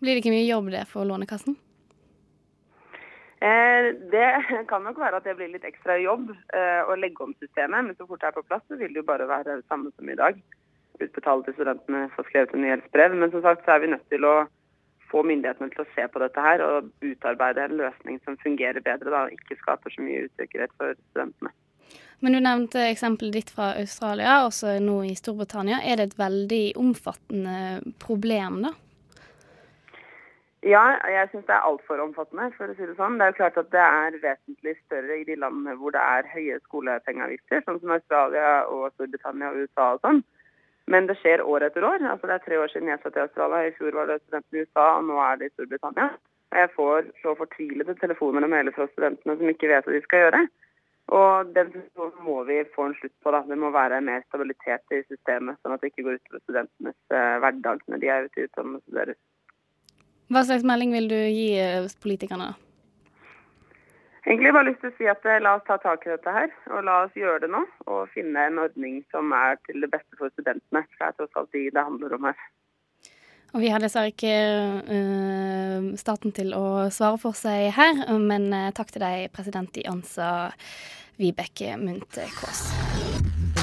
[0.00, 1.56] Blir det ikke mye jobb det for Lånekassen?
[3.40, 4.30] Eh, det
[4.70, 7.96] kan nok være at det blir litt ekstra jobb eh, å legge om systemet, men
[7.96, 10.10] så fort det er på plass, så vil det jo bare være det samme som
[10.12, 10.40] i dag.
[11.00, 13.16] Utbetale til studentene, få skrevet en gjeldsbrev.
[13.16, 14.34] Men som sagt så er vi nødt til å
[15.10, 19.08] få myndighetene til å se på dette her og utarbeide en løsning som fungerer bedre
[19.10, 21.54] da, og ikke skaper så mye usikkerhet for studentene.
[22.20, 25.80] Men du nevnte eksempelet ditt fra Australia, også nå i Storbritannia.
[25.80, 28.76] Er det et veldig omfattende problem, da?
[30.60, 33.14] Ja, jeg syns det er altfor omfattende, for å si det sånn.
[33.16, 36.28] Det er jo klart at det er vesentlig større i de landene hvor det er
[36.28, 40.20] høye skolepengeavgifter, sånn som Australia og Storbritannia og USA og sånn.
[40.92, 42.04] Men det skjer år etter år.
[42.04, 43.62] Altså Det er tre år siden jeg satt i Australia.
[43.70, 46.10] I fjor var det studentene i USA, og nå er det i Storbritannia.
[46.50, 50.04] Og jeg får så fortvilede telefoner og mailer fra studentene som ikke vet hva de
[50.04, 50.44] skal gjøre.
[51.20, 53.32] Og den situasjonen må vi få en slutt på.
[53.32, 53.42] da.
[53.48, 57.36] Det må være mer stabilitet i systemet, sånn at det ikke går utover studentenes eh,
[57.42, 59.22] hverdag når de er ute i utlandet og studerer.
[60.30, 62.52] Hva slags melding vil du gi politikerne politikerne?
[64.26, 66.50] Egentlig bare lyst til å si at eh, la oss ta tak i dette her,
[66.70, 67.64] og la oss gjøre det nå.
[67.90, 70.84] Og finne en ordning som er til det beste for studentene.
[70.84, 72.44] For det er tross alt de det handler om her.
[73.50, 74.34] Og vi har dessverre ikke
[74.86, 79.86] uh, staten til å svare for seg her, men uh, takk til deg, president i
[79.90, 80.30] ANSA,
[81.18, 82.68] Vibeke Munthe Kaas.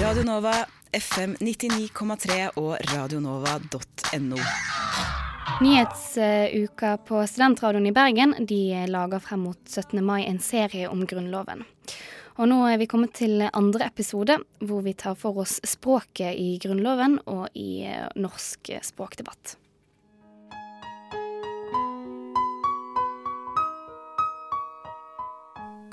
[0.02, 0.58] Radio Nova,
[0.92, 4.44] FM 99,3 og radionova.no.
[5.62, 10.06] Nyhetsuka på Studentradioen i Bergen de lager frem mot 17.
[10.06, 11.64] mai en serie om Grunnloven.
[12.38, 16.60] Og nå er vi kommet til andre episode, hvor vi tar for oss språket i
[16.62, 17.90] Grunnloven og i
[18.22, 19.58] norsk språkdebatt.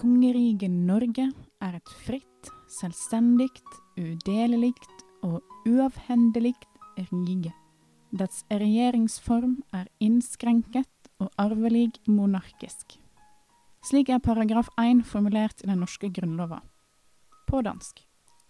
[0.04, 1.30] Kongeriket Norge
[1.64, 3.48] er et fritt, selvstendig,
[3.96, 4.76] udelelig
[5.24, 6.58] og uavhendelig
[7.00, 7.63] rike.
[8.14, 12.94] Dets regjeringsform er innskrenket og arvelig monarkisk.
[13.82, 16.60] Slik er paragraf 1 formulert i den norske grunnlova.
[17.50, 18.04] På dansk.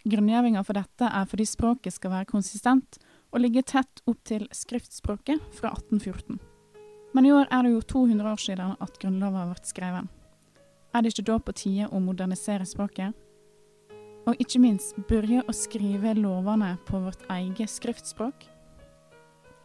[0.05, 3.01] Grunngjevinga for dette er fordi språket skal være konsistent
[3.33, 6.37] og ligge tett opp til skriftspråket fra 1814.
[7.17, 10.11] Men i år er det jo 200 år siden at grunnlova ble skrevet.
[10.93, 13.17] Er det ikke da på tide å modernisere språket?
[14.29, 18.51] Og ikke minst begynne å skrive lovene på vårt eget skriftspråk?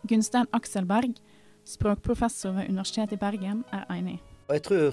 [0.07, 1.19] Gunstein Akselberg,
[1.67, 4.19] språkprofessor ved Universitetet i Bergen, er enig.
[4.47, 4.91] Og jeg tror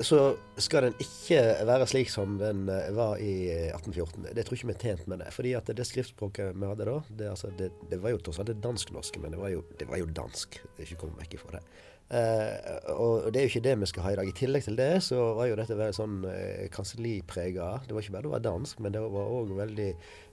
[0.00, 0.20] så
[0.56, 4.30] skal den ikke være slik som den eh, var i 1814.
[4.36, 5.28] Det tror ikke vi er tjent med det.
[5.34, 8.54] Fordi at det skriftspråket vi hadde da, det, altså, det, det var jo tross alt
[8.64, 10.56] dansk-norsk, men det var, jo, det var jo dansk.
[10.62, 11.64] Det er ikke kommet vekk ifra det.
[12.10, 14.28] Uh, og det er jo ikke det vi skal ha i dag.
[14.28, 17.68] I tillegg til det så var jo dette veldig sånn eh, kanselliprega.
[17.86, 19.86] Det var ikke bare det var dansk, men det var òg veldig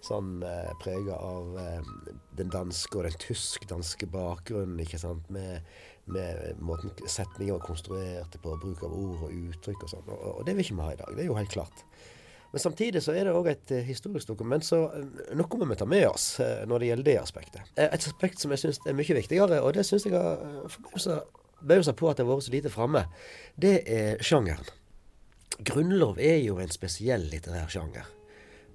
[0.08, 1.94] sånn eh, prega av eh,
[2.40, 5.30] den danske og den tysk-danske bakgrunnen, ikke sant.
[5.34, 5.70] Med,
[6.10, 10.06] med måten setninger var konstruert på, bruk av ord og uttrykk og sånn.
[10.10, 11.14] Og, og, det vil ikke vi ha i dag.
[11.14, 11.88] Det er jo helt klart.
[12.56, 14.88] Men samtidig så er det òg et historisk dokument, så
[15.36, 17.74] noe må vi ta med oss når det gjelder det aspektet.
[17.76, 20.80] Et aspekt som jeg syns er mye viktigere, og det syns jeg har
[21.62, 23.06] bøyer seg på at det har vært så lite framme,
[23.58, 24.70] det er sjangeren.
[25.58, 28.06] Grunnlov er jo en spesiell litterær sjanger.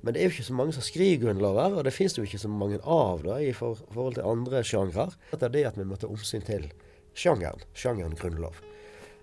[0.02, 2.40] Men det er jo ikke så mange som skriver grunnlover, og det finnes jo ikke
[2.42, 5.06] så mange av det i for, forhold til andre sjangre.
[5.30, 6.66] Det er det at vi må ta omsyn til
[7.14, 7.62] sjangeren.
[7.78, 8.58] Sjangeren grunnlov.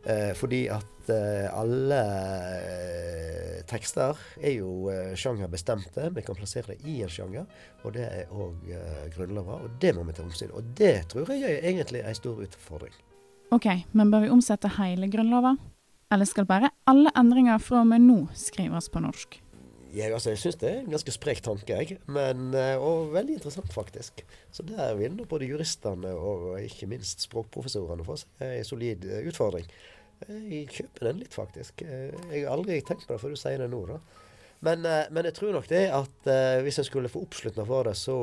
[0.08, 2.00] Eh, fordi at eh, alle
[2.64, 6.08] eh, tekster er jo eh, sjangerbestemte.
[6.16, 7.52] Vi kan plassere det i en sjanger,
[7.84, 9.68] og det er òg eh, grunnlover.
[9.68, 12.96] Og det må vi ta omsyn Og det tror jeg er egentlig en stor utfordring.
[13.50, 13.66] Ok,
[13.98, 15.56] men bør vi omsette hele Grunnlova?
[16.14, 19.40] Eller skal bare alle endringer fra og med nå skrives på norsk?
[19.90, 21.98] Jeg, altså, jeg syns det er en ganske sprek tanke, jeg.
[22.14, 24.22] Men, eh, og veldig interessant, faktisk.
[24.54, 29.26] Så der vil nå både juristene og ikke minst språkprofessorene få seg en solid eh,
[29.32, 29.66] utfordring.
[30.30, 31.82] Jeg kjøper den litt, faktisk.
[31.82, 33.98] Eh, jeg har aldri tenkt på det før du sier det nå, da.
[34.62, 36.28] Men, men, jeg tror nok det at
[36.66, 38.18] hvis en skulle få oppslutning for det, så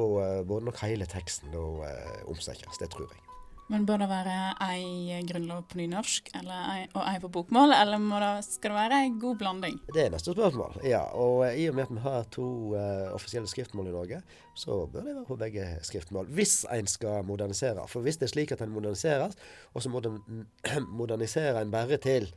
[0.45, 1.95] burde nok hele teksten da
[2.29, 2.77] omsettes.
[2.77, 3.26] Det tror jeg.
[3.67, 8.29] Men bør det være ei grunnlov på nynorsk ei, og ei på bokmål, eller det,
[8.47, 9.81] skal det være ei god blanding?
[9.91, 10.77] Det er neste spørsmål.
[10.87, 14.21] Ja, og i og med at vi har to uh, offisielle skriftmål i Norge,
[14.55, 16.31] så bør det være på begge skriftmål.
[16.39, 17.89] Hvis en skal modernisere.
[17.91, 19.35] For hvis det er slik at en moderniseres,
[19.75, 20.23] og så modern,
[21.03, 22.31] moderniserer en bare til,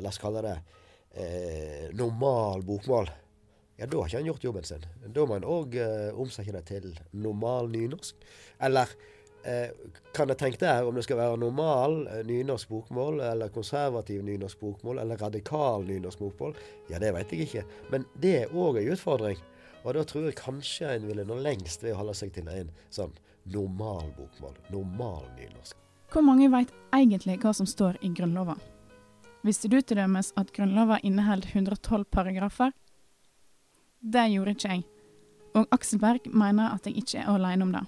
[0.00, 0.58] la oss kalle det,
[1.14, 3.14] eh, normal bokmål,
[3.78, 4.90] ja, da har ikke en gjort jobben sin.
[5.14, 8.18] Da må en òg eh, omsette det til normal nynorsk.
[8.62, 9.21] Eller Eh,
[10.14, 14.60] kan jeg tenke deg om det skal være normal eh, nynorsk bokmål, eller konservativ nynorsk
[14.60, 16.54] bokmål, eller radikal nynorsk bokmål?
[16.90, 17.64] Ja, det vet jeg ikke.
[17.90, 19.40] Men det er òg en utfordring.
[19.82, 22.70] Og da tror jeg kanskje en ville nå lengst ved å holde seg til en
[22.94, 23.14] sånn
[23.50, 24.54] normal bokmål.
[24.70, 25.78] Normal nynorsk.
[26.12, 28.54] Hvor mange veit egentlig hva som står i Grunnlova?
[29.42, 32.70] Visste du til dømes at Grunnlova inneholder 112 paragrafer?
[34.02, 34.84] Det gjorde ikke jeg.
[35.58, 37.82] Og Aksel Berg mener at jeg ikke er alene om det.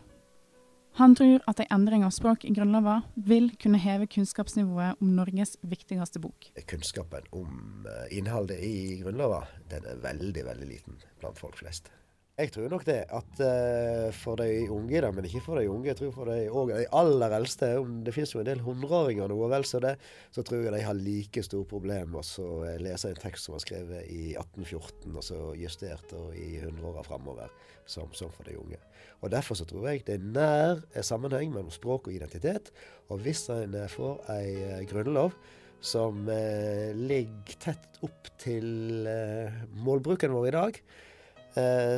[0.96, 5.56] Han tror at en endring av språk i Grunnlova vil kunne heve kunnskapsnivået om Norges
[5.66, 6.52] viktigste bok.
[6.70, 9.40] Kunnskapen om eh, innholdet i Grunnlova
[9.72, 11.90] den er veldig, veldig liten blant folk flest.
[12.34, 15.86] Jeg tror nok det at uh, for de unge, da, men ikke for de unge,
[15.86, 17.68] jeg tror for de, og de aller eldste
[18.02, 19.92] Det finnes jo en del hundreåringer nå, vel så det,
[20.34, 22.48] så tror jeg de har like store problemer med å
[22.82, 27.54] lese en tekst som var skrevet i 1814, og så justert i hundreåra framover,
[27.86, 28.82] som, som, for de unge.
[29.22, 32.74] Og Derfor så tror jeg det er nær sammenheng mellom språk og identitet.
[33.14, 35.38] Og hvis en får ei eh, grunnlov
[35.78, 41.12] som eh, ligger tett opp til eh, målbruken vår i dag, Eh,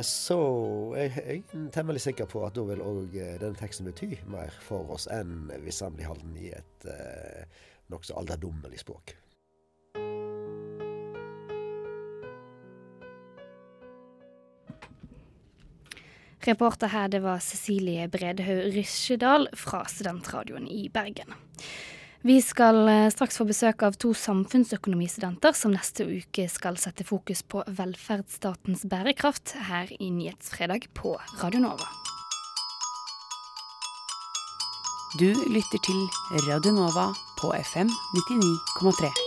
[0.05, 0.37] så
[0.97, 4.53] jeg, jeg er temmelig sikker på at da vil òg eh, denne teksten bety mer
[4.61, 9.15] for oss enn hvis han blir holdt i et eh, nokså alderdommelig språk.
[16.47, 21.33] Reporter her det var Cecilie Bredhaug Rysjedal fra Studentradioen i Bergen.
[22.27, 27.39] Vi skal eh, straks få besøk av to samfunnsøkonomistudenter som neste uke skal sette fokus
[27.39, 31.87] på velferdsstatens bærekraft her i Nyhetsfredag på Radio Nova.
[35.15, 36.03] Du lytter til
[36.49, 37.07] Radio Nova
[37.39, 39.26] på FM 99,3.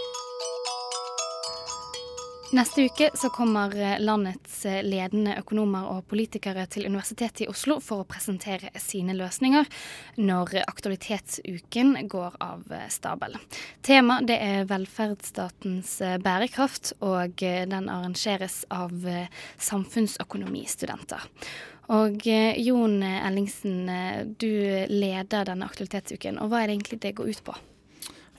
[2.53, 7.77] Neste uke så kommer eh, landets eh, ledende økonomer og politikere til Universitetet i Oslo
[7.79, 9.69] for å presentere sine løsninger
[10.19, 13.39] når Aktualitetsuken går av eh, stabel.
[13.87, 15.95] Tema det er velferdsstatens
[16.27, 18.99] bærekraft, og den arrangeres av
[19.71, 21.31] samfunnsøkonomistudenter.
[21.95, 23.87] Og Jon Ellingsen,
[24.43, 24.53] du
[24.91, 27.61] leder denne aktualitetsuken, og hva er det egentlig det går ut på?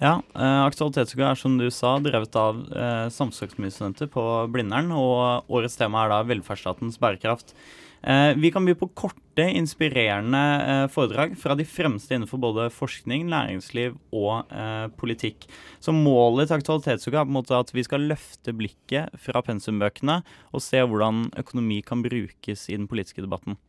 [0.02, 5.78] Ja, eh, Aktualitetsuka er som du sa drevet av eh, samfunnsøkonomistudenter på Blindern, og årets
[5.78, 7.54] tema er da velferdsstatens bærekraft.
[8.02, 13.28] Eh, vi kan by på korte, inspirerende eh, foredrag fra de fremste innenfor både forskning,
[13.30, 15.46] næringsliv og eh, politikk.
[15.78, 20.24] Så målet til Aktualitetsuka er på en måte at vi skal løfte blikket fra pensumbøkene
[20.50, 23.62] og se hvordan økonomi kan brukes i den politiske debatten.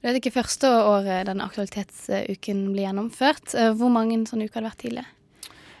[0.00, 3.52] Det er ikke første året denne aktualitetsuken blir gjennomført.
[3.52, 5.12] Eh, hvor mange sånne uker har det vært tidligere?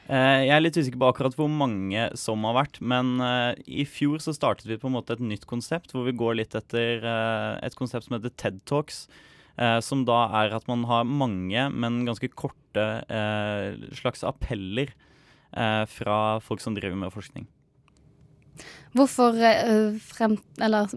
[0.06, 3.82] Eh, jeg er litt usikker på akkurat hvor mange som har vært, men uh, i
[3.90, 7.02] fjor så startet vi på en måte et nytt konsept hvor vi går litt etter
[7.02, 9.06] uh, et konsept som heter TED Talks.
[9.80, 12.82] Som da er at man har mange, men ganske korte
[13.96, 14.90] slags appeller
[15.88, 17.46] fra folk som driver med forskning.
[18.92, 19.40] Hvorfor
[20.10, 20.92] frem, eller,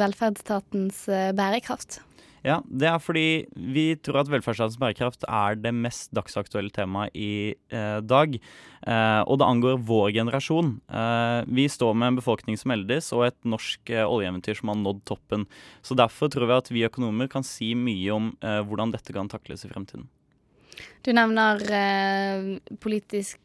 [0.00, 1.02] velferdsstatens
[1.36, 2.00] bærekraft?
[2.46, 7.52] Ja, det er fordi vi tror at velferdsstatens bærekraft er det mest dagsaktuelle temaet i
[7.52, 8.38] eh, dag.
[8.40, 10.72] Eh, og det angår vår generasjon.
[10.88, 14.80] Eh, vi står med en befolkning som eldes, og et norsk eh, oljeeventyr som har
[14.80, 15.44] nådd toppen.
[15.84, 19.28] Så derfor tror vi at vi økonomer kan si mye om eh, hvordan dette kan
[19.28, 20.08] takles i fremtiden.
[21.04, 22.50] Du nevner eh,
[22.80, 23.38] politisk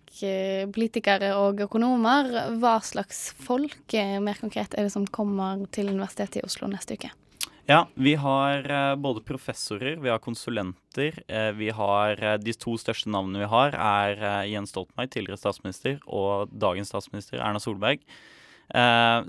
[0.72, 2.30] politikere og økonomer.
[2.62, 7.12] Hva slags folk mer konkret er det som kommer til Universitetet i Oslo neste uke?
[7.66, 11.16] Ja, vi har uh, både professorer, vi har konsulenter.
[11.26, 15.98] Uh, vi har uh, De to største navnene vi har, er Jens Stoltenberg, tidligere statsminister,
[16.06, 18.06] og dagens statsminister Erna Solberg.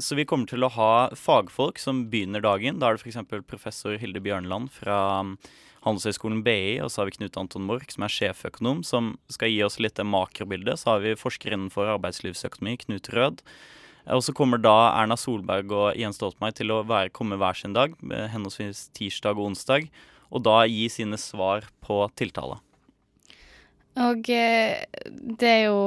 [0.00, 2.78] så vi kommer til å ha fagfolk som begynner dagen.
[2.80, 3.18] Da er det f.eks.
[3.44, 5.34] professor Hilde Bjørnland fra um,
[5.84, 9.60] Handelshøyskolen BI, og så har vi Knut Anton Mork, som er sjeføkonom, som skal gi
[9.64, 10.80] oss litt det makrobildet.
[10.80, 13.44] Så har vi forsker innenfor arbeidslivsøkonomi, Knut Rød.
[14.14, 17.74] Og så kommer da Erna Solberg og Jens Stoltenberg til å være, komme hver sin
[17.74, 19.88] dag, henholdsvis tirsdag og onsdag,
[20.30, 22.60] og da gi sine svar på tiltale.
[23.96, 24.84] Og eh,
[25.40, 25.78] det er jo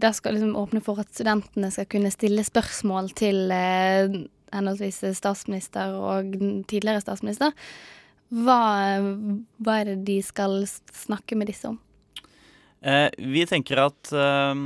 [0.00, 4.08] Det skal liksom åpne for at studentene skal kunne stille spørsmål til eh,
[4.54, 6.32] henholdsvis statsminister og
[6.70, 7.52] tidligere statsminister.
[8.28, 8.60] Hva,
[9.64, 11.78] hva er det de skal snakke med disse om?
[12.80, 14.60] Eh, vi tenker at eh,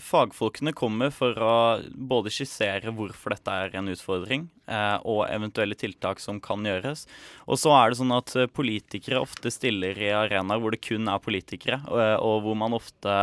[0.00, 1.56] fagfolkene kommer for å
[1.92, 7.04] både skissere hvorfor dette er en utfordring, eh, og eventuelle tiltak som kan gjøres.
[7.44, 11.10] Og så er det sånn at eh, politikere ofte stiller i arenaer hvor det kun
[11.12, 13.18] er politikere, og, og hvor man ofte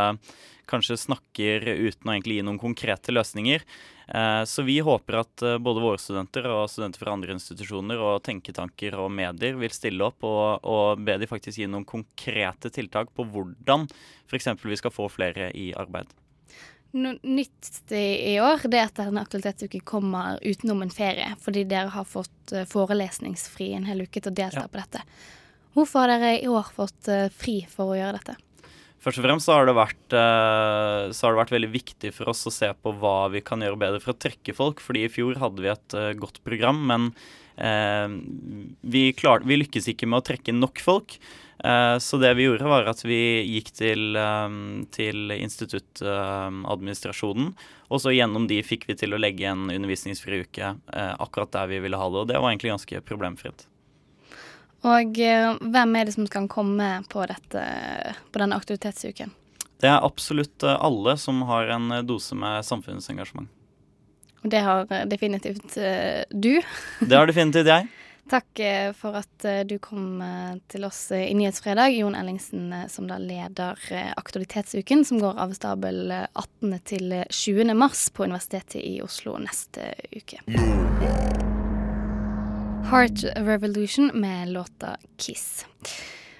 [0.68, 3.64] kanskje snakker uten å egentlig gi noen konkrete løsninger.
[4.08, 8.22] Eh, Så vi håper at eh, både våre studenter og studenter fra andre institusjoner og
[8.24, 13.10] tenketanker og medier vil stille opp og, og be de faktisk gi noen konkrete tiltak
[13.16, 13.88] på hvordan
[14.28, 14.48] f.eks.
[14.64, 16.08] vi skal få flere i arbeid.
[16.96, 21.92] Noe nytt i år det er at denne aktualitetsuken kommer utenom en ferie, fordi dere
[21.92, 24.68] har fått eh, forelesningsfri en hel uke til å delta Ja.
[24.72, 25.04] på dette.
[25.76, 27.06] Hvorfor har dere i år fått
[27.36, 28.34] fri for å gjøre dette?
[28.98, 32.32] Først og fremst så har, det vært, eh, så har det vært veldig viktig for
[32.32, 34.80] oss å se på hva vi kan gjøre bedre for å trekke folk.
[34.82, 37.14] fordi i fjor hadde vi et eh, godt program, men
[37.54, 38.10] eh,
[38.82, 41.14] vi, klarte, vi lykkes ikke med å trekke nok folk.
[41.58, 44.14] Så det vi gjorde, var at vi gikk til,
[44.94, 47.50] til instituttadministrasjonen.
[47.90, 51.82] og så gjennom de fikk vi til å legge en undervisningsfri uke akkurat der vi
[51.82, 52.22] ville ha det.
[52.22, 53.66] Og det var egentlig ganske problemfritt.
[54.86, 57.62] Og eh, hvem er det som kan komme på, dette,
[58.30, 59.32] på denne aktivitetsuken?
[59.78, 63.50] Det er absolutt eh, alle som har en eh, dose med samfunnsengasjement.
[64.44, 65.74] Og det har definitivt
[66.30, 66.52] du.
[67.00, 67.88] Det har definitivt jeg.
[68.28, 68.60] Takk
[68.94, 70.20] for at du kom
[70.70, 71.96] til oss i Nyhetsfredag.
[71.96, 73.80] Jon Ellingsen, som da leder
[74.20, 76.78] Aktualitetsuken, som går av stabel eh, 18.
[76.84, 77.74] til eh, 20.
[77.74, 80.44] mars på Universitetet i Oslo neste uke.
[82.84, 85.66] Heart Revolution med låta 'Kiss'.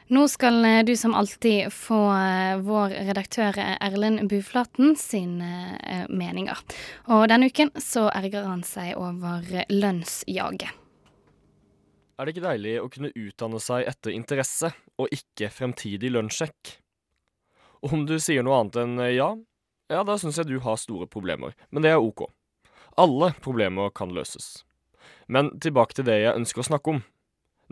[0.07, 5.43] Nå skal eh, du som alltid få eh, vår redaktør eh, Erlend Buflaten sin
[6.09, 6.59] meninger.
[7.13, 10.71] Og denne uken så erger han seg over lønnsjaget.
[12.19, 16.79] Er det ikke deilig å kunne utdanne seg etter interesse, og ikke fremtidig lønnssjekk?
[17.85, 19.29] Om du sier noe annet enn ja,
[19.93, 22.27] ja, da syns jeg du har store problemer, men det er ok.
[22.99, 24.65] Alle problemer kan løses.
[25.29, 27.05] Men tilbake til det jeg ønsker å snakke om,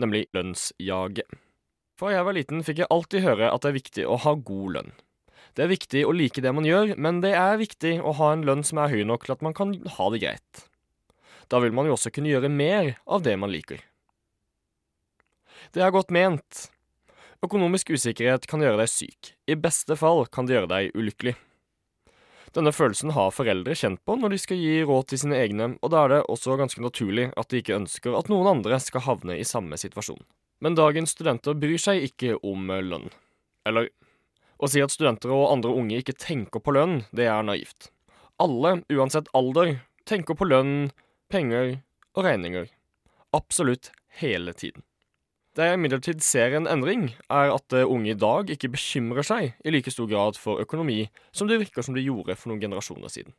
[0.00, 1.26] nemlig lønnsjaget.
[1.96, 4.74] Fra jeg var liten fikk jeg alltid høre at det er viktig å ha god
[4.76, 4.94] lønn.
[5.56, 8.44] Det er viktig å like det man gjør, men det er viktig å ha en
[8.44, 10.66] lønn som er høy nok til at man kan ha det greit.
[11.48, 13.80] Da vil man jo også kunne gjøre mer av det man liker.
[15.72, 16.66] Det er godt ment.
[17.44, 19.32] Økonomisk usikkerhet kan gjøre deg syk.
[19.48, 21.36] I beste fall kan det gjøre deg ulykkelig.
[22.56, 25.90] Denne følelsen har foreldre kjent på når de skal gi råd til sine egne, og
[25.92, 29.36] da er det også ganske naturlig at de ikke ønsker at noen andre skal havne
[29.36, 30.22] i samme situasjon.
[30.64, 33.10] Men dagens studenter bryr seg ikke om lønn.
[33.68, 33.90] Eller
[34.56, 37.90] å si at studenter og andre unge ikke tenker på lønn, det er naivt.
[38.40, 39.74] Alle, uansett alder,
[40.08, 40.88] tenker på lønn,
[41.28, 41.82] penger
[42.16, 42.70] og regninger.
[43.36, 43.92] Absolutt
[44.22, 44.80] hele tiden.
[45.56, 49.72] Det jeg imidlertid ser en endring, er at unge i dag ikke bekymrer seg i
[49.72, 53.32] like stor grad for økonomi som det virker som de gjorde for noen generasjoner siden.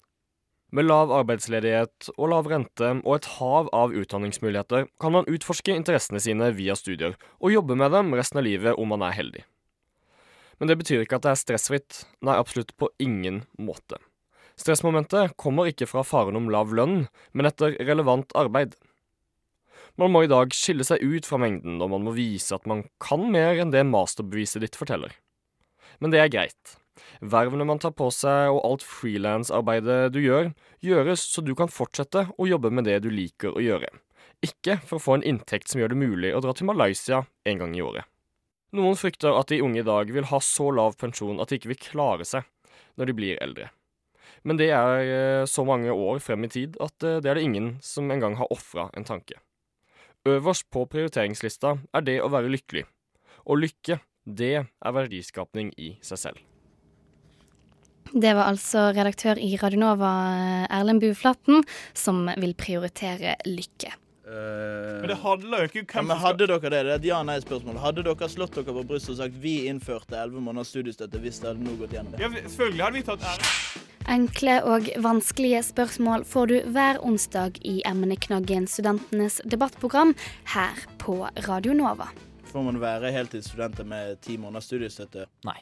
[0.74, 6.20] Med lav arbeidsledighet og lav rente og et hav av utdanningsmuligheter kan man utforske interessene
[6.20, 9.46] sine via studier og jobbe med dem resten av livet om man er heldig.
[10.58, 12.02] Men det betyr ikke at det er stressfritt.
[12.26, 14.02] Nei, absolutt på ingen måte.
[14.58, 18.74] Stressmomentet kommer ikke fra faren om lav lønn, men etter relevant arbeid.
[19.98, 22.84] Man må i dag skille seg ut fra mengden, og man må vise at man
[23.02, 25.16] kan mer enn det masterbeviset ditt forteller.
[25.98, 26.76] Men det er greit.
[27.22, 30.52] Vervene man tar på seg og alt frilansarbeidet du gjør,
[30.86, 33.90] gjøres så du kan fortsette å jobbe med det du liker å gjøre.
[34.46, 37.64] Ikke for å få en inntekt som gjør det mulig å dra til Malaysia en
[37.64, 38.06] gang i året.
[38.78, 41.72] Noen frykter at de unge i dag vil ha så lav pensjon at de ikke
[41.72, 42.46] vil klare seg
[43.00, 43.72] når de blir eldre.
[44.46, 47.48] Men det er eh, så mange år frem i tid at eh, det er det
[47.48, 49.40] ingen som engang har ofra en tanke.
[50.28, 52.84] Øverst på prioriteringslista er det å være lykkelig.
[53.48, 56.44] Og lykke, det er verdiskapning i seg selv.
[58.08, 60.10] Det var altså redaktør i Radionova
[60.72, 61.64] Erlend Buflaten
[61.96, 63.94] som vil prioritere lykke.
[64.28, 66.72] Men det handler jo ikke om hvem ja, men Hadde dere det?
[66.72, 67.78] Det er et ja-nei-spørsmål.
[67.80, 71.54] Hadde dere slått dere på brystet og sagt vi innførte 11 måneders studiestøtte hvis det
[71.54, 72.18] hadde nå gått gjennom?
[72.20, 73.86] Ja, selvfølgelig hadde vi tatt ære.
[74.08, 80.14] Enkle og vanskelige spørsmål får du hver onsdag i emneknaggen Studentenes debattprogram
[80.54, 82.08] her på Radio Nova.
[82.48, 85.26] Får man være heltidsstudenter med ti måneders studiestøtte?
[85.44, 85.58] Nei.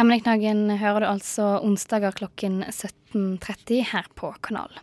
[0.00, 4.80] Emneknaggen hører du altså onsdager klokken 17.30 her på kanalen.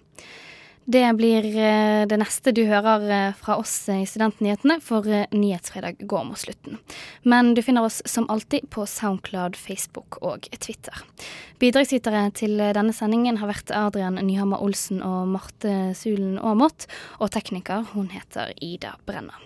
[0.85, 6.03] Det blir eh, det neste du hører eh, fra oss i Studentnyhetene, for eh, Nyhetsfredag
[6.05, 6.77] går mot slutten.
[7.25, 11.01] Men du finner oss som alltid på Soundcloud, Facebook og Twitter.
[11.57, 16.85] Bidragsytere til denne sendingen har vært Adrian Nyhammer Olsen og Marte Sulen Aamodt,
[17.17, 19.41] og tekniker hun heter Ida Brenna.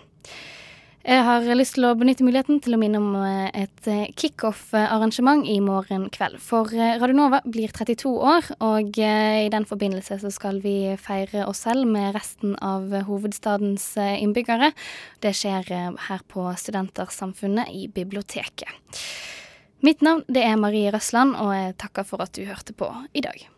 [1.10, 5.42] Jeg har lyst til å benytte muligheten til å minne om eh, et eh, kickoff-arrangement
[5.50, 6.38] i morgen kveld.
[6.38, 11.64] For eh, Radionova blir 32 år, og i den forbindelse så skal vi feire oss
[11.66, 14.70] selv med resten av hovedstadens innbyggere.
[15.18, 15.74] Det skjer
[16.06, 18.70] her på Studentersamfunnet i biblioteket.
[19.82, 23.26] Mitt navn det er Marie Røsland, og jeg takker for at du hørte på i
[23.26, 23.50] dag.